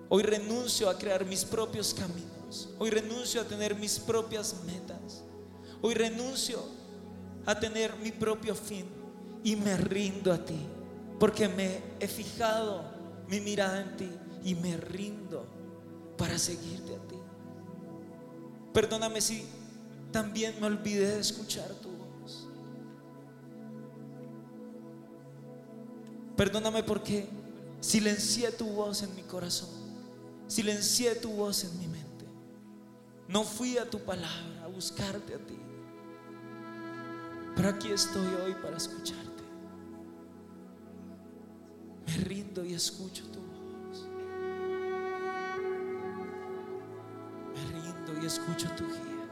Hoy 0.09 0.25
renuncio 0.25 0.91
a 0.91 0.99
crear 0.99 1.25
mis 1.25 1.45
propios 1.45 1.95
caminos. 1.95 2.71
Hoy 2.81 2.91
renuncio 2.91 3.41
a 3.41 3.45
tener 3.45 3.77
mis 3.77 4.01
propias 4.01 4.65
metas. 4.67 5.23
Hoy 5.81 5.95
renuncio 5.95 6.59
a 7.47 7.59
tener 7.59 7.95
mi 8.03 8.11
propio 8.11 8.57
fin 8.57 8.87
y 9.45 9.55
me 9.55 9.77
rindo 9.77 10.33
a 10.33 10.45
ti 10.45 10.74
porque 11.25 11.49
me 11.49 11.81
he 12.01 12.07
fijado 12.07 12.85
mi 13.29 13.41
mirada 13.41 13.81
en 13.81 13.97
ti 13.97 14.11
y 14.45 14.55
me 14.57 14.77
rindo 14.77 15.47
para 16.19 16.39
seguirte 16.39 16.97
a 16.97 16.99
ti. 17.09 17.17
Perdóname 18.75 19.23
si 19.23 19.47
también 20.13 20.61
me 20.61 20.67
olvidé 20.67 21.15
de 21.15 21.21
escuchar 21.21 21.67
tu 21.81 21.89
voz. 21.89 22.47
Perdóname 26.37 26.83
porque 26.83 27.27
silencié 27.81 28.53
tu 28.53 28.67
voz 28.67 29.03
en 29.03 29.17
mi 29.17 29.23
corazón, 29.23 29.71
silencié 30.47 31.15
tu 31.15 31.31
voz 31.31 31.65
en 31.65 31.79
mi 31.79 31.87
mente. 31.87 32.27
No 33.29 33.45
fui 33.45 33.79
a 33.79 33.89
tu 33.89 33.99
palabra 33.99 34.63
a 34.63 34.67
buscarte 34.67 35.37
a 35.37 35.39
ti. 35.39 35.59
Pero 37.57 37.71
aquí 37.71 37.93
estoy 37.93 38.27
hoy 38.45 38.55
para 38.63 38.77
escucharte. 38.77 39.24
Y 42.63 42.73
escucho 42.73 43.25
tu 43.31 43.41
voz. 43.41 44.07
Me 47.53 47.61
rindo 47.73 48.23
y 48.23 48.27
escucho 48.27 48.69
tu 48.77 48.87
guía. 48.87 49.29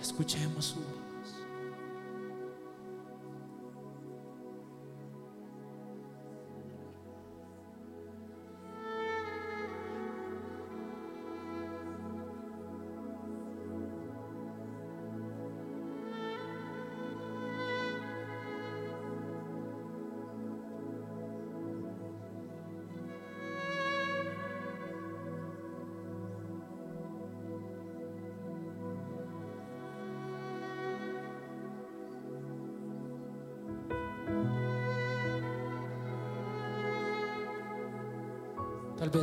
Escuchemos 0.00 0.64
su 0.66 0.76
voz. 0.76 1.13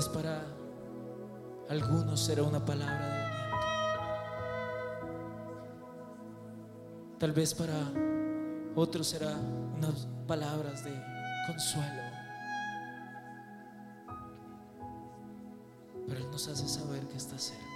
Vez 0.02 0.10
para 0.10 0.44
algunos 1.70 2.20
será 2.20 2.42
una 2.42 2.66
palabra 2.66 3.08
de 3.08 3.22
aliento. 3.22 3.58
Tal 7.20 7.32
vez 7.34 7.54
para 7.54 7.76
otros 8.74 9.06
será 9.06 9.32
unas 9.78 10.08
palabras 10.26 10.84
de 10.84 10.92
consuelo. 11.46 12.02
Pero 16.08 16.20
Él 16.20 16.32
nos 16.32 16.48
hace 16.48 16.68
saber 16.68 17.08
que 17.08 17.18
está 17.18 17.38
cerca. 17.38 17.71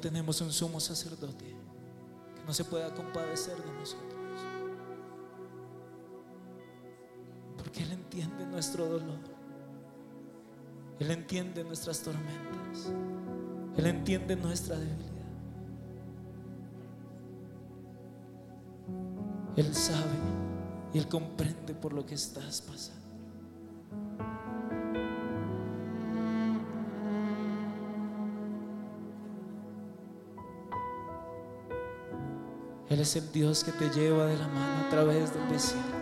Tenemos 0.00 0.40
un 0.40 0.52
sumo 0.52 0.80
sacerdote 0.80 1.44
que 2.34 2.42
no 2.46 2.52
se 2.54 2.64
pueda 2.64 2.92
compadecer 2.94 3.56
de 3.56 3.72
nosotros. 3.72 4.20
Porque 7.56 7.82
Él 7.82 7.92
entiende 7.92 8.46
nuestro 8.46 8.86
dolor. 8.86 9.18
Él 10.98 11.10
entiende 11.10 11.64
nuestras 11.64 12.02
tormentas. 12.02 12.92
Él 13.76 13.86
entiende 13.86 14.36
nuestra 14.36 14.76
debilidad. 14.76 15.10
Él 19.56 19.74
sabe 19.74 20.16
y 20.92 20.98
Él 20.98 21.08
comprende 21.08 21.74
por 21.74 21.92
lo 21.92 22.04
que 22.04 22.14
estás 22.14 22.60
pasando. 22.62 22.99
Él 33.00 33.04
es 33.04 33.16
el 33.16 33.32
Dios 33.32 33.64
que 33.64 33.72
te 33.72 33.88
lleva 33.98 34.26
de 34.26 34.36
la 34.36 34.46
mano 34.48 34.86
a 34.86 34.90
través 34.90 35.32
del 35.32 35.48
desierto. 35.48 35.99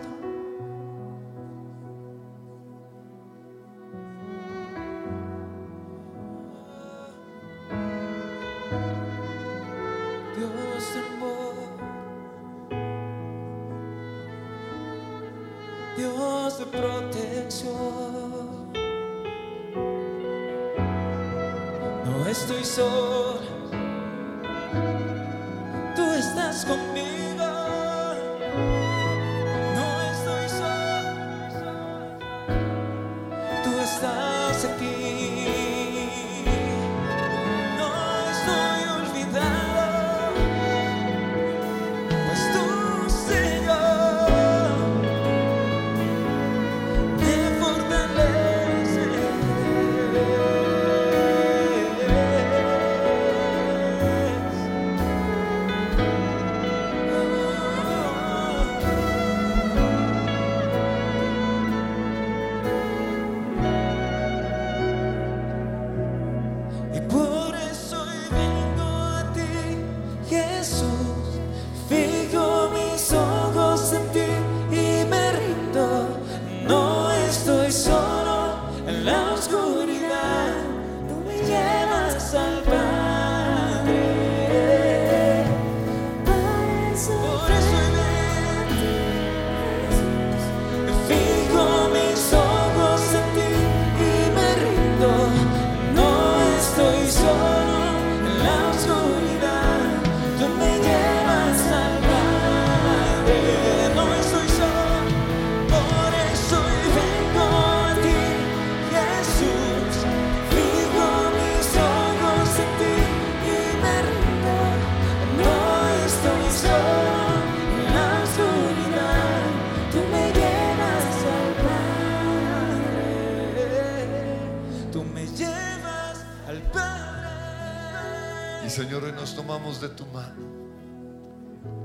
Señor, 128.78 129.12
nos 129.12 129.34
tomamos 129.34 129.80
de 129.80 129.88
tu 129.88 130.06
mano 130.06 130.46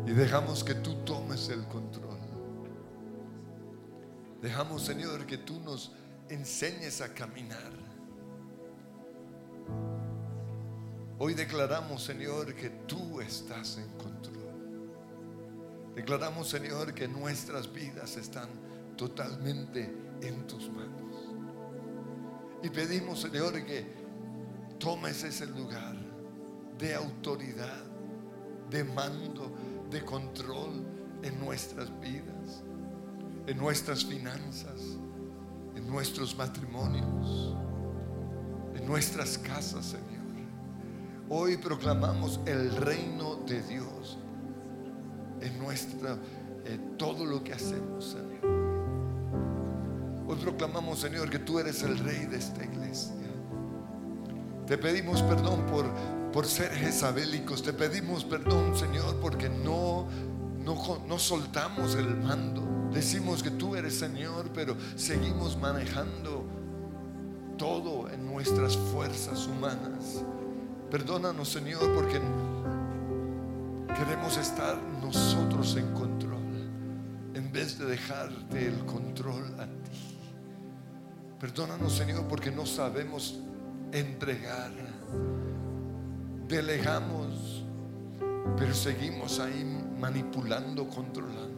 y 0.05 0.11
dejamos 0.11 0.63
que 0.63 0.75
tú 0.75 0.93
tomes 1.03 1.49
el 1.49 1.63
control. 1.63 2.19
Dejamos, 4.39 4.83
Señor, 4.83 5.25
que 5.25 5.39
tú 5.39 5.59
nos 5.61 5.91
enseñes 6.29 7.01
a 7.01 7.11
caminar. 7.11 7.71
Hoy 11.17 11.33
declaramos, 11.33 12.03
Señor, 12.03 12.53
que 12.53 12.69
tú 12.85 13.19
estás 13.21 13.79
en 13.79 13.89
control. 13.97 14.93
Declaramos, 15.95 16.47
Señor, 16.47 16.93
que 16.93 17.07
nuestras 17.07 17.73
vidas 17.73 18.17
están 18.17 18.49
totalmente 18.95 19.91
en 20.21 20.45
tus 20.45 20.69
manos. 20.69 21.33
Y 22.61 22.69
pedimos, 22.69 23.19
Señor, 23.19 23.65
que 23.65 23.83
tomes 24.77 25.23
ese 25.23 25.47
lugar 25.47 26.02
de 26.77 26.93
autoridad, 26.95 27.83
de 28.69 28.83
mando, 28.83 29.51
de 29.89 30.03
control 30.03 30.71
en 31.21 31.39
nuestras 31.39 31.89
vidas, 31.99 32.63
en 33.47 33.57
nuestras 33.57 34.03
finanzas, 34.05 34.97
en 35.75 35.87
nuestros 35.87 36.35
matrimonios, 36.37 37.55
en 38.75 38.85
nuestras 38.85 39.37
casas, 39.37 39.85
Señor. 39.85 40.13
Hoy 41.29 41.57
proclamamos 41.57 42.39
el 42.45 42.75
reino 42.75 43.37
de 43.47 43.61
Dios 43.63 44.17
en 45.41 45.57
nuestra 45.59 46.17
en 46.65 46.97
todo 46.97 47.25
lo 47.25 47.43
que 47.43 47.53
hacemos, 47.53 48.05
Señor. 48.05 48.53
Hoy 50.27 50.37
proclamamos, 50.37 50.99
Señor, 50.99 51.29
que 51.29 51.39
tú 51.39 51.59
eres 51.59 51.83
el 51.83 51.97
rey 51.99 52.25
de 52.25 52.37
esta 52.37 52.63
iglesia. 52.63 53.13
Te 54.65 54.77
pedimos 54.77 55.21
perdón 55.23 55.65
por, 55.65 55.85
por 56.33 56.47
ser 56.47 56.71
jezabélicos. 56.71 57.61
Te 57.61 57.71
pedimos 57.71 58.25
perdón, 58.25 58.75
Señor, 58.75 59.19
porque 59.21 59.47
no, 59.47 60.07
no, 60.59 60.99
no 61.07 61.19
soltamos 61.19 61.95
el 61.95 62.17
mando. 62.17 62.89
Decimos 62.91 63.43
que 63.43 63.51
tú 63.51 63.75
eres 63.75 63.97
Señor, 63.97 64.49
pero 64.53 64.75
seguimos 64.95 65.57
manejando 65.57 66.45
todo 67.57 68.09
en 68.09 68.25
nuestras 68.25 68.75
fuerzas 68.75 69.47
humanas. 69.47 70.23
Perdónanos, 70.89 71.49
Señor, 71.49 71.93
porque 71.93 72.19
queremos 73.95 74.37
estar 74.37 74.77
nosotros 75.01 75.75
en 75.75 75.91
control 75.93 76.33
en 77.33 77.51
vez 77.51 77.77
de 77.77 77.85
dejarte 77.85 78.67
el 78.67 78.85
control 78.85 79.59
a 79.59 79.65
ti. 79.65 80.19
Perdónanos, 81.39 81.93
Señor, 81.93 82.27
porque 82.27 82.51
no 82.51 82.65
sabemos 82.65 83.39
entregar. 83.91 84.71
Delegamos, 86.47 87.63
pero 88.57 88.73
seguimos 88.73 89.39
ahí 89.39 89.63
manipulando, 89.99 90.87
controlando. 90.87 91.53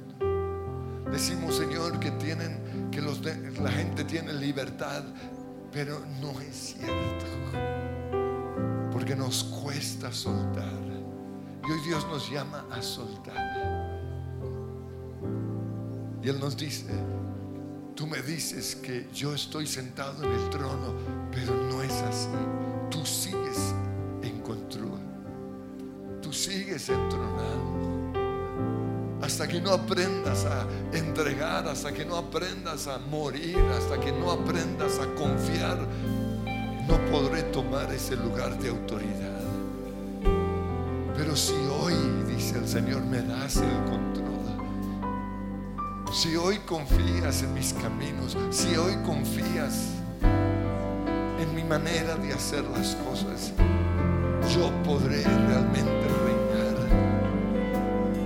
Decimos, 1.11 1.55
Señor, 1.55 1.99
que 1.99 2.11
tienen 2.11 2.89
que 2.91 3.01
los 3.01 3.21
la 3.23 3.71
gente 3.71 4.03
tiene 4.03 4.33
libertad, 4.33 5.03
pero 5.71 5.99
no 6.21 6.39
es 6.41 6.75
cierto. 6.77 7.25
Porque 8.91 9.15
nos 9.15 9.43
cuesta 9.43 10.11
soltar. 10.11 10.71
Y 11.67 11.71
hoy 11.71 11.79
Dios 11.87 12.05
nos 12.07 12.29
llama 12.29 12.65
a 12.71 12.81
soltar. 12.81 13.95
Y 16.21 16.29
Él 16.29 16.39
nos 16.39 16.57
dice, 16.57 16.91
tú 17.95 18.07
me 18.07 18.21
dices 18.21 18.75
que 18.75 19.07
yo 19.13 19.33
estoy 19.33 19.67
sentado 19.67 20.23
en 20.23 20.31
el 20.31 20.49
trono, 20.49 20.93
pero 21.31 21.53
no 21.53 21.81
es 21.83 21.93
así. 21.93 22.29
Tú 22.89 23.05
sigues 23.05 23.73
sigues. 26.79 26.99
Hasta 29.21 29.47
que 29.47 29.59
no 29.59 29.71
aprendas 29.71 30.45
a 30.45 30.67
entregar, 30.95 31.67
hasta 31.67 31.91
que 31.91 32.05
no 32.05 32.15
aprendas 32.15 32.87
a 32.87 32.99
morir, 32.99 33.57
hasta 33.75 33.99
que 33.99 34.11
no 34.11 34.31
aprendas 34.31 34.99
a 34.99 35.07
confiar, 35.15 35.79
no 36.87 36.97
podré 37.11 37.41
tomar 37.43 37.91
ese 37.91 38.15
lugar 38.15 38.57
de 38.59 38.69
autoridad. 38.69 39.41
Pero 41.17 41.35
si 41.35 41.55
hoy, 41.81 41.95
dice 42.27 42.59
el 42.59 42.67
Señor, 42.67 43.01
me 43.03 43.21
das 43.21 43.57
el 43.57 43.83
control, 43.85 44.25
si 46.13 46.35
hoy 46.35 46.59
confías 46.59 47.41
en 47.41 47.53
mis 47.53 47.73
caminos, 47.73 48.37
si 48.51 48.75
hoy 48.75 48.95
confías 49.05 49.89
en 51.39 51.55
mi 51.55 51.63
manera 51.63 52.15
de 52.15 52.31
hacer 52.31 52.63
las 52.65 52.95
cosas, 52.95 53.51
yo 54.53 54.71
podré 54.83 55.23
realmente. 55.23 56.04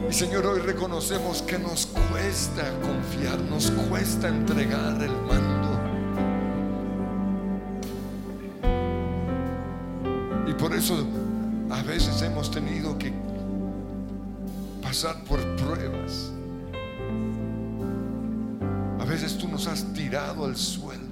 Y 0.09 0.13
Señor, 0.13 0.43
hoy 0.47 0.59
reconocemos 0.61 1.43
que 1.43 1.59
nos 1.59 1.85
cuesta 1.85 2.63
confiar, 2.81 3.39
nos 3.41 3.69
cuesta 3.69 4.27
entregar 4.27 4.99
el 5.03 5.11
mando. 5.11 5.79
Y 10.47 10.53
por 10.55 10.73
eso 10.73 11.05
a 11.69 11.83
veces 11.83 12.23
hemos 12.23 12.49
tenido 12.49 12.97
que 12.97 13.13
pasar 14.81 15.23
por 15.25 15.39
pruebas. 15.57 16.31
A 18.99 19.05
veces 19.05 19.37
tú 19.37 19.47
nos 19.47 19.67
has 19.67 19.93
tirado 19.93 20.45
al 20.45 20.57
suelo. 20.57 21.08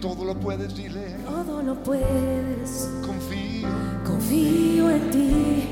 Todo 0.00 0.24
lo 0.24 0.34
puedes, 0.38 0.74
dile. 0.76 1.16
Todo 1.24 1.62
lo 1.62 1.74
puedes, 1.82 2.88
Confío. 3.04 3.68
confío 4.04 4.90
en 4.90 5.10
ti. 5.10 5.68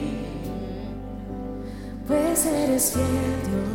Pues 2.06 2.46
eres 2.46 2.92
fiel, 2.92 3.06
Dios. 3.06 3.73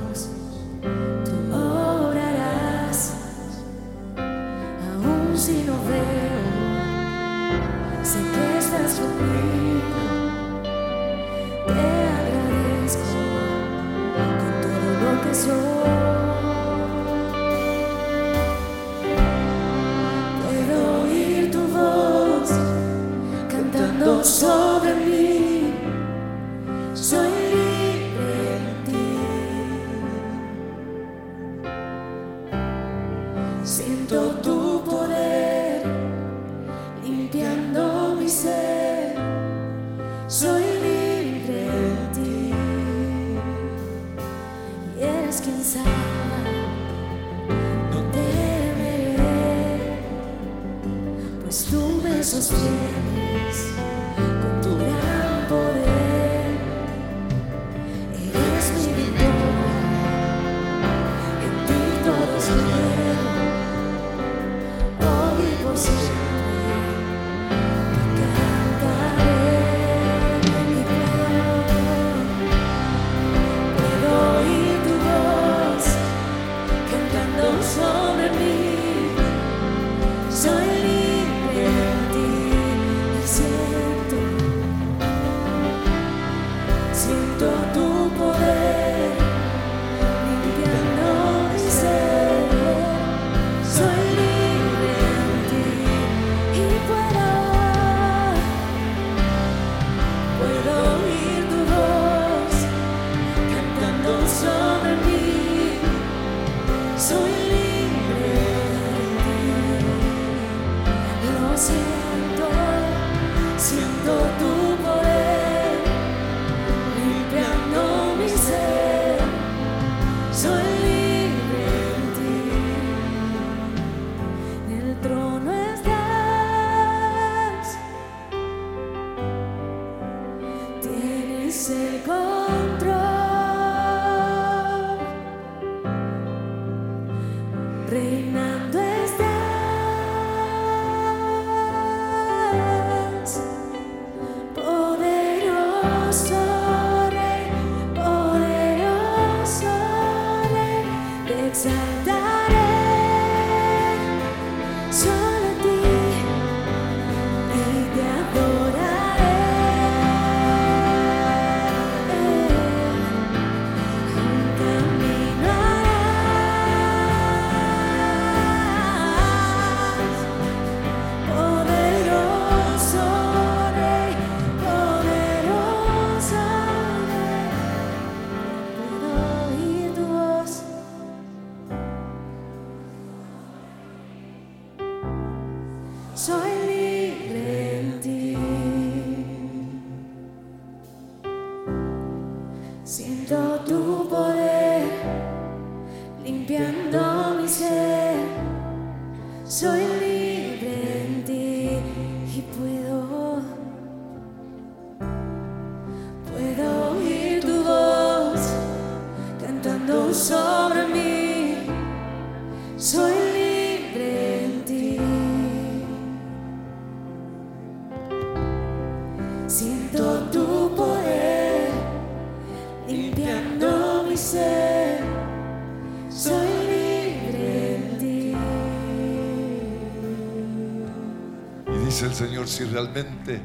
Si 232.49 232.63
realmente 232.65 233.39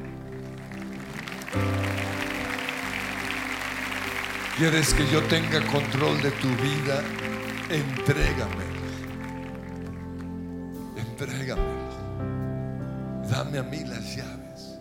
¿Quieres 4.57 4.95
que 4.95 5.07
yo 5.11 5.21
tenga 5.25 5.61
control 5.67 6.23
de 6.23 6.31
tu 6.31 6.49
vida? 6.49 7.03
Entrégamelo. 7.69 8.85
Entrégamelo. 10.97 11.91
Dame 13.29 13.59
a 13.59 13.63
mí 13.65 13.85
las 13.85 14.17
llaves. 14.17 14.79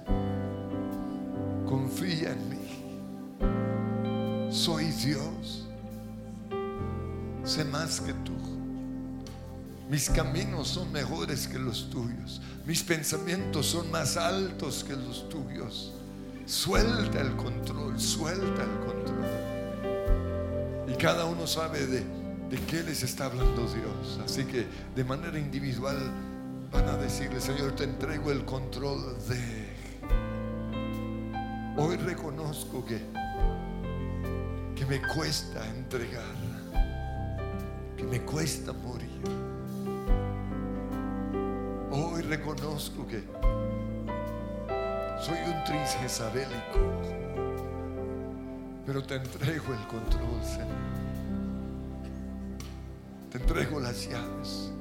Confía 1.68 2.34
en 2.34 2.50
mí. 2.50 2.60
Soy 4.52 4.86
Dios. 4.92 5.68
Sé 7.44 7.66
más 7.66 8.00
que 8.00 8.14
tú. 8.14 8.34
Mis 9.90 10.08
caminos 10.08 10.68
son 10.68 10.92
mejores 10.92 11.48
que 11.48 11.58
los 11.58 11.90
tuyos. 11.90 12.42
Mis 12.66 12.82
pensamientos 12.82 13.66
son 13.66 13.92
más 13.92 14.16
altos 14.16 14.86
que 14.86 14.94
los 14.94 15.28
tuyos. 15.28 15.92
Suelta 16.46 17.20
el 17.20 17.36
control, 17.36 18.00
suelta 18.00 18.64
el 18.64 18.80
control. 18.86 19.26
Y 20.88 20.96
cada 20.96 21.26
uno 21.26 21.46
sabe 21.46 21.86
de, 21.86 22.06
de 22.50 22.58
qué 22.68 22.84
les 22.84 23.04
está 23.04 23.26
hablando 23.26 23.64
Dios. 23.64 24.22
Así 24.24 24.46
que 24.46 24.66
de 24.96 25.04
manera 25.04 25.38
individual 25.38 25.98
van 26.72 26.88
a 26.88 26.96
decirle, 26.96 27.42
Señor, 27.42 27.76
te 27.76 27.84
entrego 27.84 28.32
el 28.32 28.46
control 28.46 29.18
de... 29.28 29.74
Hoy 31.76 31.98
reconozco 31.98 32.86
que, 32.86 33.02
que 34.74 34.86
me 34.86 35.02
cuesta 35.06 35.68
entregar, 35.70 36.36
que 37.98 38.04
me 38.04 38.22
cuesta 38.22 38.72
morir. 38.72 39.53
Hoy 41.96 42.22
reconozco 42.24 43.06
que 43.08 43.24
soy 45.24 45.38
un 45.46 45.64
tris 45.64 45.96
jezabélico, 46.02 46.80
pero 48.86 49.04
te 49.04 49.16
entrego 49.16 49.74
el 49.74 49.88
control, 49.88 50.44
Señor. 50.44 50.94
Te 53.32 53.38
entrego 53.38 53.80
las 53.80 54.08
llaves. 54.10 54.72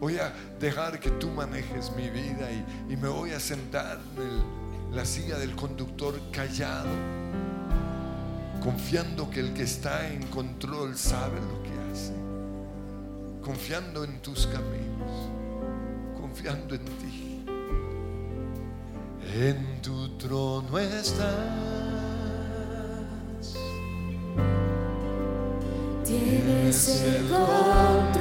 Voy 0.00 0.16
a 0.18 0.32
dejar 0.60 0.98
que 1.00 1.10
tú 1.10 1.28
manejes 1.30 1.92
mi 1.96 2.08
vida 2.10 2.50
y, 2.50 2.92
y 2.92 2.96
me 2.96 3.08
voy 3.08 3.30
a 3.32 3.40
sentar 3.40 3.98
en 4.16 4.22
el- 4.22 4.62
la 4.96 5.04
silla 5.06 5.38
del 5.38 5.56
conductor 5.56 6.14
callado, 6.32 6.90
confiando 8.62 9.30
que 9.30 9.40
el 9.40 9.54
que 9.54 9.62
está 9.62 10.06
en 10.08 10.22
control 10.26 10.96
sabe 10.98 11.40
lo 11.40 11.62
que 11.62 11.70
hace, 11.90 12.12
confiando 13.42 14.04
en 14.04 14.20
tus 14.20 14.46
caminos, 14.48 14.91
confiando 16.42 16.74
en 16.74 16.84
ti. 16.84 17.44
En 19.34 19.80
tu 19.80 20.08
trono 20.18 20.78
estás. 20.78 21.28
Tienes 26.04 27.02
el 27.02 27.28
control. 27.28 28.11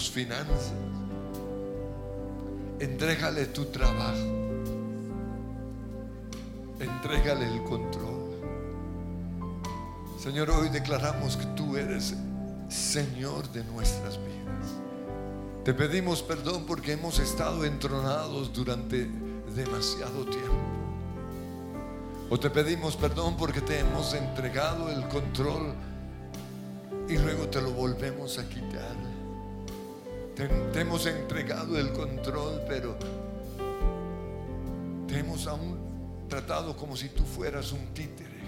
Tus 0.00 0.08
finanzas. 0.08 0.72
Entrégale 2.78 3.44
tu 3.46 3.66
trabajo. 3.66 4.16
Entrégale 6.80 7.44
el 7.44 7.62
control. 7.64 8.30
Señor, 10.18 10.48
hoy 10.52 10.70
declaramos 10.70 11.36
que 11.36 11.44
tú 11.54 11.76
eres 11.76 12.14
Señor 12.70 13.46
de 13.52 13.62
nuestras 13.64 14.16
vidas. 14.16 14.68
Te 15.64 15.74
pedimos 15.74 16.22
perdón 16.22 16.64
porque 16.66 16.92
hemos 16.92 17.18
estado 17.18 17.66
entronados 17.66 18.54
durante 18.54 19.06
demasiado 19.54 20.24
tiempo. 20.24 20.54
O 22.30 22.40
te 22.40 22.48
pedimos 22.48 22.96
perdón 22.96 23.36
porque 23.36 23.60
te 23.60 23.80
hemos 23.80 24.14
entregado 24.14 24.88
el 24.90 25.06
control 25.08 25.74
y 27.06 27.18
luego 27.18 27.48
te 27.48 27.60
lo 27.60 27.72
volvemos 27.72 28.38
a 28.38 28.48
quitar. 28.48 29.09
Te, 30.72 30.80
hemos 30.80 31.04
entregado 31.04 31.78
el 31.78 31.92
control, 31.92 32.62
pero 32.66 32.96
te 35.06 35.18
hemos 35.18 35.46
aún 35.46 35.76
tratado 36.30 36.74
como 36.74 36.96
si 36.96 37.10
tú 37.10 37.24
fueras 37.24 37.72
un 37.72 37.86
títere. 37.92 38.40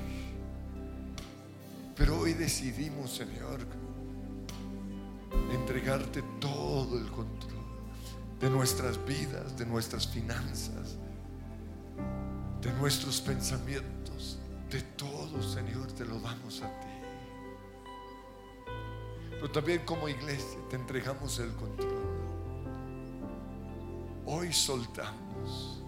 Pero 1.95 2.21
hoy 2.21 2.33
decidimos, 2.33 3.11
Señor, 3.11 3.61
entregarte 5.53 6.23
todo 6.41 6.99
el 6.99 7.11
control 7.11 7.63
de 8.41 8.49
nuestras 8.49 9.05
vidas, 9.05 9.55
de 9.59 9.67
nuestras 9.67 10.09
finanzas, 10.09 10.97
de 12.63 12.73
nuestros 12.81 13.21
pensamientos, 13.21 14.39
de 14.71 14.81
todo, 14.97 15.43
Señor, 15.43 15.93
te 15.93 16.07
lo 16.07 16.19
damos 16.21 16.63
a 16.63 16.69
ti. 16.81 16.92
Pero 19.43 19.55
también 19.55 19.85
como 19.85 20.09
iglesia 20.09 20.57
te 20.71 20.77
entregamos 20.77 21.41
el 21.41 21.53
control. 21.57 22.01
Hoy 24.25 24.53
soltamos. 24.53 25.83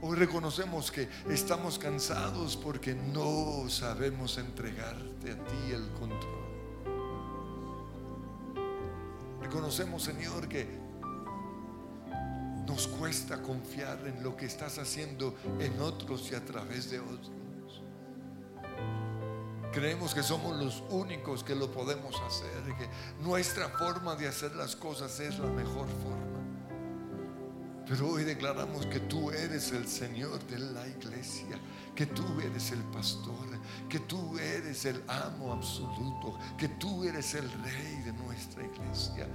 Hoy 0.00 0.16
reconocemos 0.16 0.92
que 0.92 1.08
estamos 1.28 1.80
cansados 1.80 2.56
porque 2.56 2.94
no 2.94 3.68
sabemos 3.68 4.38
entregarte 4.38 5.32
a 5.32 5.34
ti 5.34 5.72
el 5.72 5.88
control. 5.98 6.46
Reconocemos, 9.40 10.04
Señor, 10.04 10.48
que 10.48 10.78
nos 12.68 12.86
cuesta 12.86 13.42
confiar 13.42 13.98
en 14.06 14.22
lo 14.22 14.36
que 14.36 14.46
estás 14.46 14.78
haciendo 14.78 15.34
en 15.58 15.80
otros 15.80 16.30
y 16.30 16.36
a 16.36 16.44
través 16.44 16.88
de 16.88 17.00
otros. 17.00 17.45
Creemos 19.76 20.14
que 20.14 20.22
somos 20.22 20.56
los 20.56 20.82
únicos 20.88 21.44
que 21.44 21.54
lo 21.54 21.70
podemos 21.70 22.18
hacer, 22.22 22.62
y 22.66 22.72
que 22.78 22.88
nuestra 23.22 23.68
forma 23.68 24.16
de 24.16 24.26
hacer 24.26 24.56
las 24.56 24.74
cosas 24.74 25.20
es 25.20 25.38
la 25.38 25.50
mejor 25.50 25.86
forma. 26.02 26.40
Pero 27.86 28.08
hoy 28.08 28.24
declaramos 28.24 28.86
que 28.86 29.00
tú 29.00 29.30
eres 29.30 29.72
el 29.72 29.86
Señor 29.86 30.42
de 30.46 30.60
la 30.60 30.88
iglesia, 30.88 31.60
que 31.94 32.06
tú 32.06 32.24
eres 32.40 32.70
el 32.70 32.82
pastor, 32.84 33.46
que 33.86 34.00
tú 34.00 34.38
eres 34.38 34.86
el 34.86 35.04
amo 35.08 35.52
absoluto, 35.52 36.38
que 36.56 36.68
tú 36.68 37.04
eres 37.04 37.34
el 37.34 37.52
rey 37.62 38.00
de 38.02 38.14
nuestra 38.14 38.64
iglesia, 38.64 39.28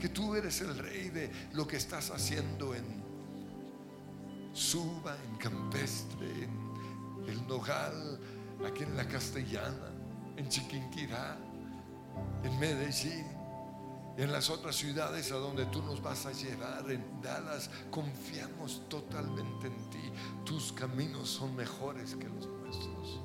que 0.00 0.08
tú 0.08 0.36
eres 0.36 0.60
el 0.60 0.78
rey 0.78 1.08
de 1.08 1.28
lo 1.54 1.66
que 1.66 1.78
estás 1.78 2.12
haciendo 2.12 2.72
en 2.72 2.84
Suba, 4.52 5.16
en 5.28 5.36
Campestre, 5.38 6.44
en 6.44 7.28
El 7.28 7.44
Nogal, 7.48 8.20
aquí 8.66 8.84
en 8.84 8.96
la 8.96 9.06
Castellana, 9.06 9.90
en 10.36 10.48
Chiquinquirá, 10.48 11.36
en 12.44 12.58
Medellín, 12.58 13.26
en 14.16 14.30
las 14.30 14.50
otras 14.50 14.76
ciudades 14.76 15.32
a 15.32 15.36
donde 15.36 15.64
tú 15.66 15.82
nos 15.82 16.02
vas 16.02 16.26
a 16.26 16.32
llevar, 16.32 16.90
en 16.90 17.04
Dallas, 17.22 17.70
confiamos 17.90 18.82
totalmente 18.88 19.68
en 19.68 19.90
ti. 19.90 20.12
Tus 20.44 20.72
caminos 20.72 21.28
son 21.28 21.56
mejores 21.56 22.14
que 22.14 22.28
los 22.28 22.46
nuestros. 22.46 23.20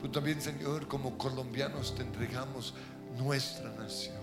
Pero 0.00 0.12
también, 0.12 0.40
Señor, 0.40 0.86
como 0.88 1.18
colombianos 1.18 1.94
te 1.94 2.02
entregamos 2.02 2.74
nuestra 3.18 3.70
nación. 3.74 4.16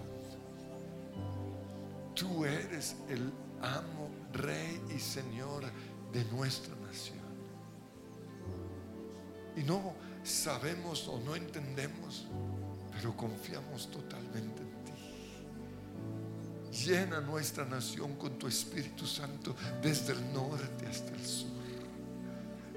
Tú 2.16 2.46
eres 2.46 2.96
el 3.10 3.32
amo, 3.62 4.10
rey 4.32 4.82
y 4.96 5.00
señor 5.00 5.64
de 6.14 6.24
nuestra 6.26 6.74
nación. 6.78 7.25
Y 9.56 9.64
no 9.64 9.94
sabemos 10.24 11.08
o 11.08 11.20
no 11.20 11.36
entendemos, 11.36 12.26
pero 12.92 13.16
confiamos 13.16 13.90
totalmente 13.92 14.62
en 14.62 14.86
ti. 14.86 14.94
Llena 16.86 17.22
nuestra 17.22 17.66
nación 17.66 18.16
con 18.16 18.38
tu 18.38 18.48
Espíritu 18.48 19.06
Santo 19.08 19.56
desde 19.82 20.14
el 20.14 20.34
norte 20.34 20.86
hasta 20.88 21.14
el 21.14 21.26
sur. 21.26 21.50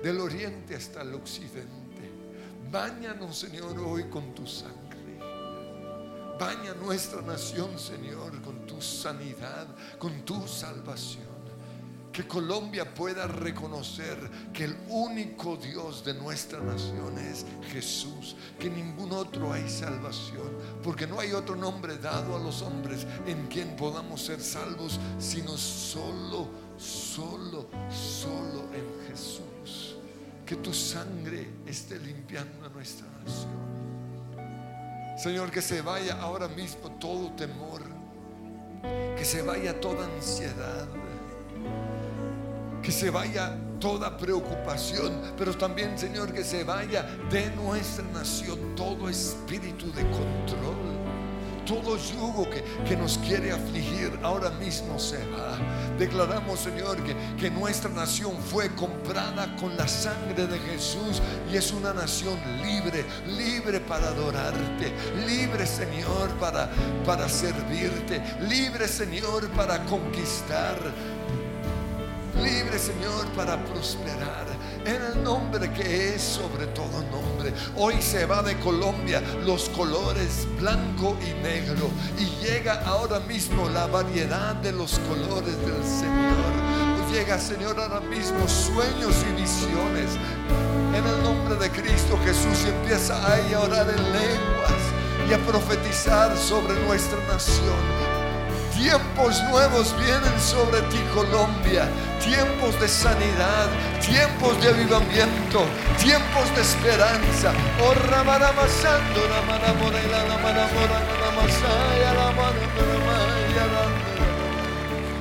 del 0.02 0.20
oriente 0.20 0.76
hasta 0.76 1.02
el 1.02 1.14
occidente. 1.14 1.68
Báñanos, 2.70 3.38
Señor, 3.38 3.78
hoy 3.80 4.04
con 4.04 4.34
tu 4.34 4.46
sangre. 4.46 4.78
Baña 6.38 6.72
nuestra 6.74 7.20
nación, 7.22 7.76
Señor, 7.78 8.40
con 8.42 8.64
tu 8.64 8.80
sanidad, 8.80 9.66
con 9.98 10.24
tu 10.24 10.46
salvación. 10.46 11.27
Que 12.18 12.26
Colombia 12.26 12.84
pueda 12.84 13.28
reconocer 13.28 14.18
que 14.52 14.64
el 14.64 14.76
único 14.88 15.56
Dios 15.56 16.04
de 16.04 16.14
nuestra 16.14 16.58
nación 16.58 17.16
es 17.16 17.46
Jesús, 17.70 18.34
que 18.58 18.68
ningún 18.68 19.12
otro 19.12 19.52
hay 19.52 19.68
salvación, 19.70 20.50
porque 20.82 21.06
no 21.06 21.20
hay 21.20 21.30
otro 21.30 21.54
nombre 21.54 21.96
dado 21.96 22.34
a 22.34 22.40
los 22.40 22.60
hombres 22.62 23.06
en 23.24 23.46
quien 23.46 23.76
podamos 23.76 24.20
ser 24.20 24.40
salvos, 24.40 24.98
sino 25.20 25.56
solo, 25.56 26.48
solo, 26.76 27.68
solo 27.88 28.64
en 28.74 29.08
Jesús. 29.08 29.94
Que 30.44 30.56
tu 30.56 30.74
sangre 30.74 31.48
esté 31.68 32.00
limpiando 32.00 32.66
a 32.66 32.68
nuestra 32.68 33.06
nación. 33.22 33.62
Señor, 35.22 35.52
que 35.52 35.62
se 35.62 35.82
vaya 35.82 36.20
ahora 36.20 36.48
mismo 36.48 36.90
todo 36.98 37.30
temor, 37.36 37.82
que 39.16 39.24
se 39.24 39.40
vaya 39.42 39.80
toda 39.80 40.04
ansiedad 40.04 40.88
que 42.88 42.92
se 42.92 43.10
vaya 43.10 43.54
toda 43.78 44.16
preocupación, 44.16 45.20
pero 45.36 45.54
también, 45.54 45.98
Señor, 45.98 46.32
que 46.32 46.42
se 46.42 46.64
vaya 46.64 47.02
de 47.30 47.50
nuestra 47.50 48.02
nación 48.14 48.58
todo 48.74 49.10
espíritu 49.10 49.92
de 49.92 50.04
control. 50.04 50.88
Todo 51.66 51.98
yugo 51.98 52.48
que, 52.48 52.64
que 52.88 52.96
nos 52.96 53.18
quiere 53.18 53.52
afligir 53.52 54.18
ahora 54.22 54.48
mismo 54.52 54.98
se 54.98 55.18
va. 55.26 55.58
Declaramos, 55.98 56.60
Señor, 56.60 56.96
que, 57.04 57.14
que 57.38 57.50
nuestra 57.50 57.90
nación 57.90 58.32
fue 58.38 58.74
comprada 58.74 59.54
con 59.56 59.76
la 59.76 59.86
sangre 59.86 60.46
de 60.46 60.58
Jesús 60.58 61.20
y 61.52 61.58
es 61.58 61.70
una 61.72 61.92
nación 61.92 62.38
libre, 62.62 63.04
libre 63.26 63.80
para 63.80 64.08
adorarte, 64.08 64.94
libre, 65.26 65.66
Señor, 65.66 66.30
para, 66.40 66.70
para 67.04 67.28
servirte, 67.28 68.22
libre, 68.48 68.88
Señor, 68.88 69.46
para 69.50 69.84
conquistar 69.84 70.78
libre, 72.38 72.78
Señor, 72.78 73.26
para 73.36 73.62
prosperar. 73.64 74.46
En 74.84 75.02
el 75.02 75.22
nombre 75.22 75.70
que 75.72 76.14
es 76.14 76.22
sobre 76.22 76.66
todo 76.68 77.02
nombre. 77.10 77.52
Hoy 77.76 78.00
se 78.00 78.24
va 78.26 78.42
de 78.42 78.58
Colombia 78.58 79.22
los 79.44 79.68
colores 79.70 80.46
blanco 80.58 81.16
y 81.20 81.42
negro. 81.42 81.90
Y 82.18 82.24
llega 82.44 82.82
ahora 82.86 83.20
mismo 83.20 83.68
la 83.68 83.86
variedad 83.86 84.54
de 84.56 84.72
los 84.72 84.98
colores 85.00 85.56
del 85.60 85.84
Señor. 85.84 87.12
Llega, 87.12 87.38
Señor, 87.38 87.78
ahora 87.78 88.00
mismo 88.00 88.46
sueños 88.48 89.14
y 89.28 89.40
visiones. 89.40 90.10
En 90.94 91.04
el 91.04 91.22
nombre 91.22 91.56
de 91.56 91.70
Cristo 91.70 92.18
Jesús 92.24 92.64
y 92.64 92.68
empieza 92.68 93.16
a 93.16 93.60
orar 93.60 93.88
en 93.90 94.02
lenguas 94.12 94.82
y 95.28 95.32
a 95.32 95.38
profetizar 95.46 96.36
sobre 96.36 96.74
nuestra 96.86 97.18
nación 97.26 98.17
Tiempos 98.78 99.42
nuevos 99.50 99.92
vienen 99.98 100.40
sobre 100.40 100.80
ti, 100.82 100.98
Colombia. 101.12 101.88
Tiempos 102.22 102.78
de 102.80 102.86
sanidad, 102.86 103.66
tiempos 104.00 104.62
de 104.62 104.68
avivamiento, 104.68 105.66
tiempos 105.98 106.46
de 106.54 106.62
esperanza. 106.62 107.52
Oh, 107.82 107.92
la 108.08 108.22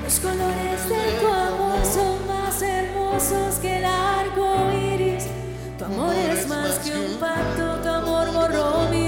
Los 0.03 0.20
colores 0.20 0.89
de 0.89 1.20
tu 1.20 1.28
amor 1.28 1.80
son 1.84 2.28
más 2.28 2.62
hermosos 2.62 3.55
que 3.60 3.78
el 3.80 3.86
arco 3.86 4.72
iris. 4.72 5.26
Tu 5.80 5.86
amor 5.86 6.14
es 6.14 6.47
más 6.47 6.78
que 6.78 6.91
un 6.91 7.20
pacto, 7.20 7.80
tu 7.82 7.89
amor 7.89 8.32
borró 8.34 8.88
mis 8.91 9.07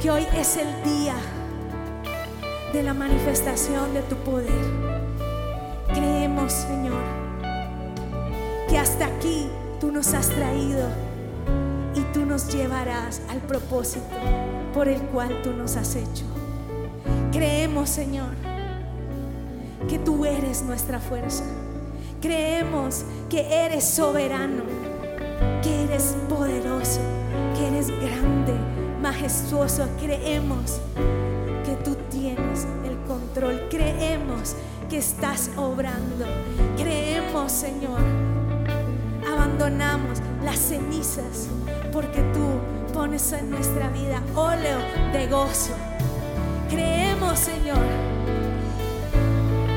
Que 0.00 0.12
hoy 0.12 0.24
es 0.36 0.56
el 0.56 0.68
día 0.84 1.16
de 2.72 2.84
la 2.84 2.94
manifestación 2.94 3.94
de 3.94 4.02
tu 4.02 4.14
poder. 4.14 4.52
Creemos, 5.92 6.52
Señor, 6.52 7.02
que 8.68 8.78
hasta 8.78 9.06
aquí 9.06 9.48
tú 9.80 9.90
nos 9.90 10.14
has 10.14 10.28
traído 10.28 10.86
y 11.96 12.00
tú 12.12 12.24
nos 12.24 12.46
llevarás 12.54 13.22
al 13.28 13.38
propósito 13.38 14.14
por 14.72 14.86
el 14.86 15.00
cual 15.00 15.42
tú 15.42 15.52
nos 15.52 15.74
has 15.74 15.96
hecho. 15.96 16.24
Creemos, 17.32 17.90
Señor, 17.90 18.30
que 19.88 19.98
tú 19.98 20.24
eres 20.24 20.62
nuestra 20.62 21.00
fuerza. 21.00 21.42
Creemos 22.22 23.04
que 23.28 23.64
eres 23.64 23.82
soberano, 23.82 24.62
que 25.60 25.84
eres 25.84 26.14
poderoso, 26.28 27.00
que 27.56 27.66
eres 27.66 27.90
grande, 27.90 28.54
majestuoso. 29.00 29.88
Creemos 30.00 30.80
que 31.64 31.76
tú 31.84 31.96
tienes 32.10 32.66
el 32.84 32.96
control. 33.06 33.68
Creemos 33.70 34.54
que 34.88 34.98
estás 34.98 35.50
obrando. 35.56 36.24
Creemos, 36.76 37.52
Señor. 37.52 38.00
Abandonamos 39.30 40.20
las 40.42 40.58
cenizas 40.58 41.48
porque 41.92 42.22
tú 42.32 42.92
pones 42.92 43.32
en 43.32 43.50
nuestra 43.50 43.88
vida 43.90 44.22
óleo 44.34 44.78
de 45.12 45.26
gozo. 45.28 45.72
Creemos, 46.70 47.38
Señor, 47.38 47.84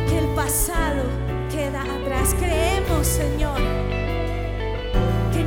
que 0.08 0.18
el 0.18 0.28
pasado 0.36 1.04
queda 1.52 1.82
atrás. 1.82 2.36
Creemos, 2.40 3.08
Señor, 3.08 3.60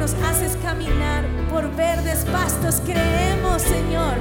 nos 0.04 0.12
haces 0.22 0.58
caminar 0.62 1.24
por 1.48 1.74
verdes 1.76 2.26
pastos. 2.30 2.82
Creemos, 2.84 3.62
Señor, 3.62 4.16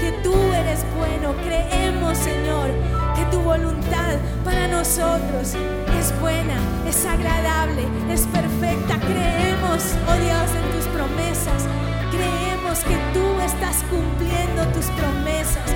que 0.00 0.10
tú 0.24 0.34
eres 0.52 0.84
bueno. 0.98 1.36
Creemos, 1.46 2.18
Señor, 2.18 2.70
que 3.14 3.24
tu 3.26 3.40
voluntad 3.40 4.16
para 4.44 4.66
nosotros 4.66 5.54
es 6.00 6.20
buena, 6.20 6.56
es 6.88 7.06
agradable, 7.06 7.86
es 8.10 8.22
perfecta. 8.26 8.98
Creemos, 8.98 9.94
oh 10.08 10.18
Dios, 10.26 10.48
en 10.58 10.66
tus 10.74 10.86
promesas. 10.88 11.62
Creemos 12.10 12.80
que 12.80 12.96
tú 13.14 13.40
estás 13.40 13.84
cumpliendo 13.88 14.66
tus 14.74 14.86
promesas. 14.98 15.68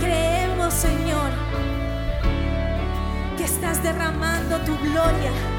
Creemos, 0.00 0.74
Señor, 0.74 1.30
que 3.38 3.44
estás 3.44 3.82
derramando 3.82 4.58
tu 4.66 4.76
gloria 4.76 5.57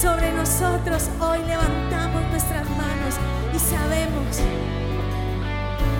sobre 0.00 0.30
nosotros. 0.32 1.08
Hoy 1.20 1.38
levantamos 1.46 2.22
nuestras 2.30 2.68
manos 2.70 3.14
y 3.54 3.58
sabemos 3.58 4.36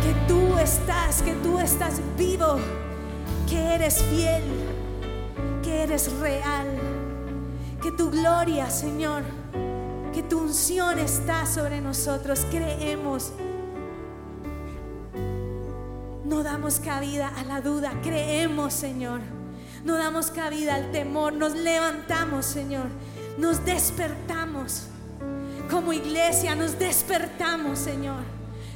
que 0.03 0.15
tú 0.29 0.59
estás, 0.59 1.23
que 1.23 1.33
tú 1.37 1.59
estás 1.59 2.01
vivo, 2.19 2.59
que 3.49 3.59
eres 3.75 4.03
fiel, 4.03 4.43
que 5.63 5.83
eres 5.85 6.13
real, 6.21 6.67
que 7.83 7.91
tu 7.93 8.11
gloria, 8.11 8.69
Señor, 8.69 9.23
que 10.13 10.23
tu 10.23 10.41
unción 10.41 10.99
está 10.99 11.47
sobre 11.47 11.81
nosotros. 11.81 12.47
Creemos. 12.51 13.33
No 16.25 16.43
damos 16.43 16.81
cabida 16.81 17.29
a 17.29 17.45
la 17.45 17.63
duda, 17.63 17.93
creemos, 18.03 18.75
Señor. 18.75 19.21
No 19.85 19.95
damos 19.95 20.31
cabida 20.33 20.75
al 20.75 20.91
temor, 20.91 21.33
nos 21.33 21.55
levantamos, 21.55 22.45
Señor. 22.45 22.89
Nos 23.39 23.65
despertamos. 23.65 24.85
Como 25.71 25.93
iglesia 25.93 26.55
nos 26.55 26.79
despertamos, 26.79 27.79
Señor. 27.79 28.23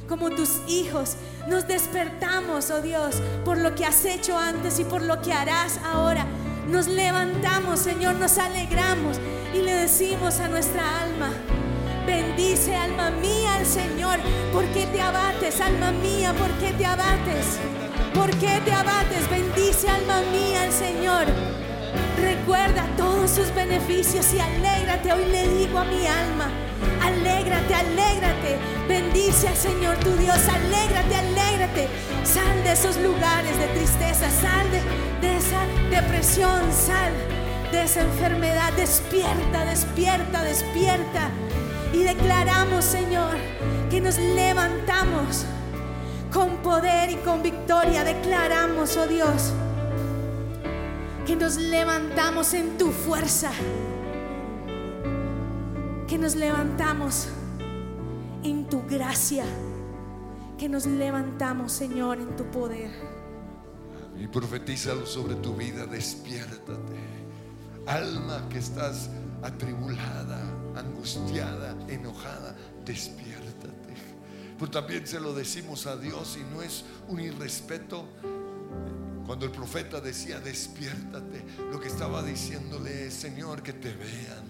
Como 0.07 0.29
tus 0.29 0.59
hijos 0.67 1.15
nos 1.47 1.67
despertamos, 1.67 2.69
oh 2.69 2.81
Dios, 2.81 3.21
por 3.45 3.57
lo 3.57 3.73
que 3.75 3.85
has 3.85 4.03
hecho 4.05 4.37
antes 4.37 4.79
y 4.79 4.83
por 4.83 5.01
lo 5.01 5.21
que 5.21 5.33
harás 5.33 5.79
ahora. 5.85 6.25
Nos 6.67 6.87
levantamos, 6.87 7.79
Señor, 7.79 8.15
nos 8.15 8.37
alegramos 8.37 9.19
y 9.53 9.61
le 9.61 9.73
decimos 9.73 10.39
a 10.39 10.47
nuestra 10.47 11.01
alma, 11.01 11.29
bendice 12.05 12.75
alma 12.75 13.09
mía 13.09 13.55
al 13.55 13.65
Señor, 13.65 14.19
¿por 14.53 14.65
qué 14.67 14.85
te 14.87 15.01
abates, 15.01 15.59
alma 15.59 15.91
mía? 15.91 16.33
¿Por 16.33 16.51
qué 16.59 16.73
te 16.73 16.85
abates? 16.85 17.57
¿Por 18.13 18.29
qué 18.31 18.61
te 18.63 18.71
abates? 18.71 19.29
Bendice 19.29 19.89
alma 19.89 20.21
mía 20.31 20.63
al 20.63 20.71
Señor. 20.71 21.25
Recuerda 22.21 22.85
todos 22.97 23.31
sus 23.31 23.53
beneficios 23.53 24.31
y 24.33 24.39
alégrate. 24.39 25.11
Hoy 25.11 25.25
le 25.25 25.47
digo 25.47 25.79
a 25.79 25.85
mi 25.85 26.05
alma, 26.05 26.49
alégrate, 27.03 27.73
alégrate. 27.73 28.59
Bendice 28.87 29.47
al 29.47 29.55
Señor 29.55 29.97
tu 29.97 30.11
Dios, 30.17 30.37
alégrate, 30.47 31.15
alégrate. 31.15 31.87
Sal 32.23 32.63
de 32.63 32.73
esos 32.73 32.97
lugares 32.97 33.57
de 33.57 33.67
tristeza, 33.67 34.29
sal 34.29 34.69
de, 34.69 35.27
de 35.27 35.37
esa 35.37 35.65
depresión, 35.89 36.71
sal 36.71 37.11
de 37.71 37.83
esa 37.83 38.01
enfermedad. 38.01 38.71
Despierta, 38.73 39.65
despierta, 39.65 40.43
despierta. 40.43 41.29
Y 41.93 42.03
declaramos, 42.03 42.85
Señor, 42.85 43.35
que 43.89 43.99
nos 43.99 44.17
levantamos 44.17 45.45
con 46.31 46.57
poder 46.57 47.09
y 47.09 47.15
con 47.15 47.41
victoria. 47.41 48.03
Declaramos, 48.03 48.95
oh 48.95 49.07
Dios, 49.07 49.53
que 51.25 51.35
nos 51.35 51.57
levantamos 51.57 52.53
en 52.53 52.77
tu 52.77 52.91
fuerza, 52.91 53.51
que 56.07 56.17
nos 56.17 56.35
levantamos 56.35 57.27
en 58.43 58.67
tu 58.67 58.81
gracia, 58.87 59.45
que 60.57 60.67
nos 60.67 60.85
levantamos, 60.85 61.71
Señor, 61.71 62.19
en 62.19 62.35
tu 62.35 62.45
poder. 62.45 62.91
Y 64.19 64.27
profetízalo 64.27 65.05
sobre 65.05 65.35
tu 65.35 65.55
vida, 65.55 65.85
despiértate. 65.85 66.99
Alma 67.85 68.47
que 68.49 68.59
estás 68.59 69.09
atribulada, 69.41 70.41
angustiada, 70.75 71.75
enojada, 71.87 72.55
despiértate. 72.85 73.95
Pero 74.59 74.71
también 74.71 75.07
se 75.07 75.19
lo 75.19 75.33
decimos 75.33 75.87
a 75.87 75.97
Dios 75.97 76.37
y 76.39 76.53
no 76.53 76.61
es 76.61 76.85
un 77.07 77.19
irrespeto. 77.19 78.07
Cuando 79.31 79.45
el 79.45 79.53
profeta 79.53 80.01
decía, 80.01 80.41
despiértate, 80.41 81.41
lo 81.71 81.79
que 81.79 81.87
estaba 81.87 82.21
diciéndole 82.21 83.07
es, 83.07 83.13
Señor, 83.13 83.63
que 83.63 83.71
te 83.71 83.93
vean. 83.93 84.43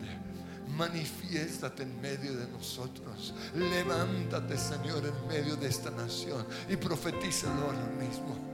Manifiéstate 0.76 1.84
en 1.84 2.02
medio 2.02 2.36
de 2.36 2.48
nosotros. 2.48 3.36
Levántate, 3.54 4.58
Señor, 4.58 5.04
en 5.06 5.28
medio 5.28 5.56
de 5.56 5.68
esta 5.68 5.92
nación 5.92 6.48
y 6.68 6.78
profetízalo 6.78 7.62
ahora 7.66 7.86
mismo. 8.00 8.51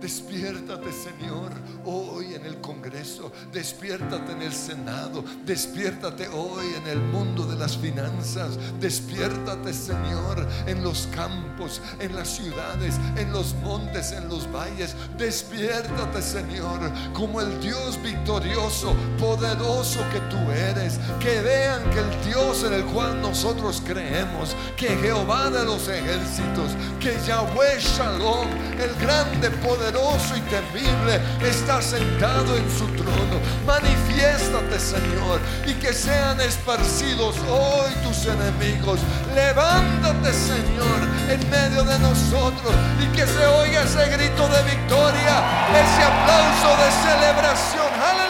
Despiértate, 0.00 0.90
Señor, 0.92 1.52
hoy 1.84 2.34
en 2.34 2.46
el 2.46 2.58
Congreso. 2.62 3.30
Despiértate 3.52 4.32
en 4.32 4.40
el 4.40 4.52
Senado. 4.52 5.22
Despiértate 5.44 6.26
hoy 6.28 6.64
en 6.74 6.86
el 6.86 6.98
mundo 6.98 7.44
de 7.44 7.56
las 7.56 7.76
finanzas. 7.76 8.58
Despiértate, 8.80 9.74
Señor, 9.74 10.48
en 10.66 10.82
los 10.82 11.06
campos, 11.14 11.82
en 11.98 12.16
las 12.16 12.28
ciudades, 12.28 12.94
en 13.16 13.30
los 13.30 13.54
montes, 13.56 14.12
en 14.12 14.26
los 14.30 14.50
valles. 14.50 14.96
Despiértate, 15.18 16.22
Señor, 16.22 16.80
como 17.12 17.42
el 17.42 17.60
Dios 17.60 18.02
victorioso, 18.02 18.94
poderoso 19.18 20.00
que 20.12 20.20
tú 20.34 20.50
eres. 20.50 20.98
Que 21.20 21.42
vean 21.42 21.82
que 21.90 21.98
el 21.98 22.24
Dios 22.24 22.64
en 22.64 22.72
el 22.72 22.84
cual 22.86 23.20
nosotros 23.20 23.82
creemos, 23.84 24.56
que 24.78 24.88
Jehová 24.96 25.50
de 25.50 25.62
los 25.62 25.86
ejércitos, 25.88 26.72
que 26.98 27.14
Yahweh 27.26 27.78
Shalom, 27.78 28.48
el 28.80 28.94
grande 28.94 29.50
poder 29.50 29.89
y 29.90 30.40
temible 30.42 31.20
está 31.42 31.82
sentado 31.82 32.56
en 32.56 32.70
su 32.70 32.86
trono. 32.94 33.40
Manifiéstate, 33.66 34.78
Señor, 34.78 35.40
y 35.66 35.74
que 35.74 35.92
sean 35.92 36.40
esparcidos 36.40 37.34
hoy 37.48 37.92
tus 38.04 38.26
enemigos. 38.26 39.00
Levántate, 39.34 40.32
Señor, 40.32 41.00
en 41.28 41.50
medio 41.50 41.82
de 41.82 41.98
nosotros 41.98 42.72
y 43.02 43.16
que 43.16 43.26
se 43.26 43.44
oiga 43.46 43.82
ese 43.82 44.08
grito 44.10 44.48
de 44.48 44.62
victoria, 44.62 45.42
ese 45.74 46.02
aplauso 46.04 46.68
de 46.82 47.10
celebración. 47.10 48.29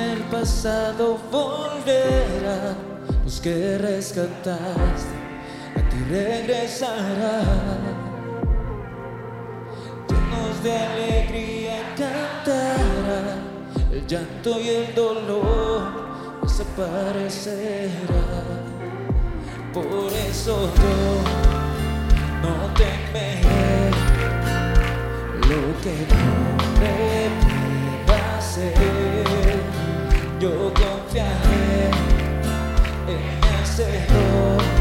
El 0.00 0.20
pasado 0.24 1.18
volverá, 1.30 2.74
los 3.24 3.40
que 3.40 3.78
rescataste 3.78 5.16
a 5.76 5.88
ti 5.88 5.96
regresará. 6.08 7.42
Llenos 10.08 10.62
de 10.62 10.76
alegría 10.76 11.76
cantará, 11.96 13.36
el 13.92 14.06
llanto 14.06 14.60
y 14.60 14.68
el 14.68 14.94
dolor 14.94 15.82
desaparecerá. 16.42 17.96
Por 19.72 20.12
eso 20.28 20.72
yo 20.82 20.96
no 22.42 22.54
temeré 22.74 23.90
lo 25.48 25.80
que 25.80 25.94
no 26.10 26.32
me 26.80 28.04
pueda 28.06 28.38
hacer. 28.38 29.39
Yo 30.40 30.72
confiaré 30.72 31.90
en 33.06 33.40
mi 33.40 33.48
Hacedor 33.60 34.79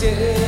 still 0.00 0.39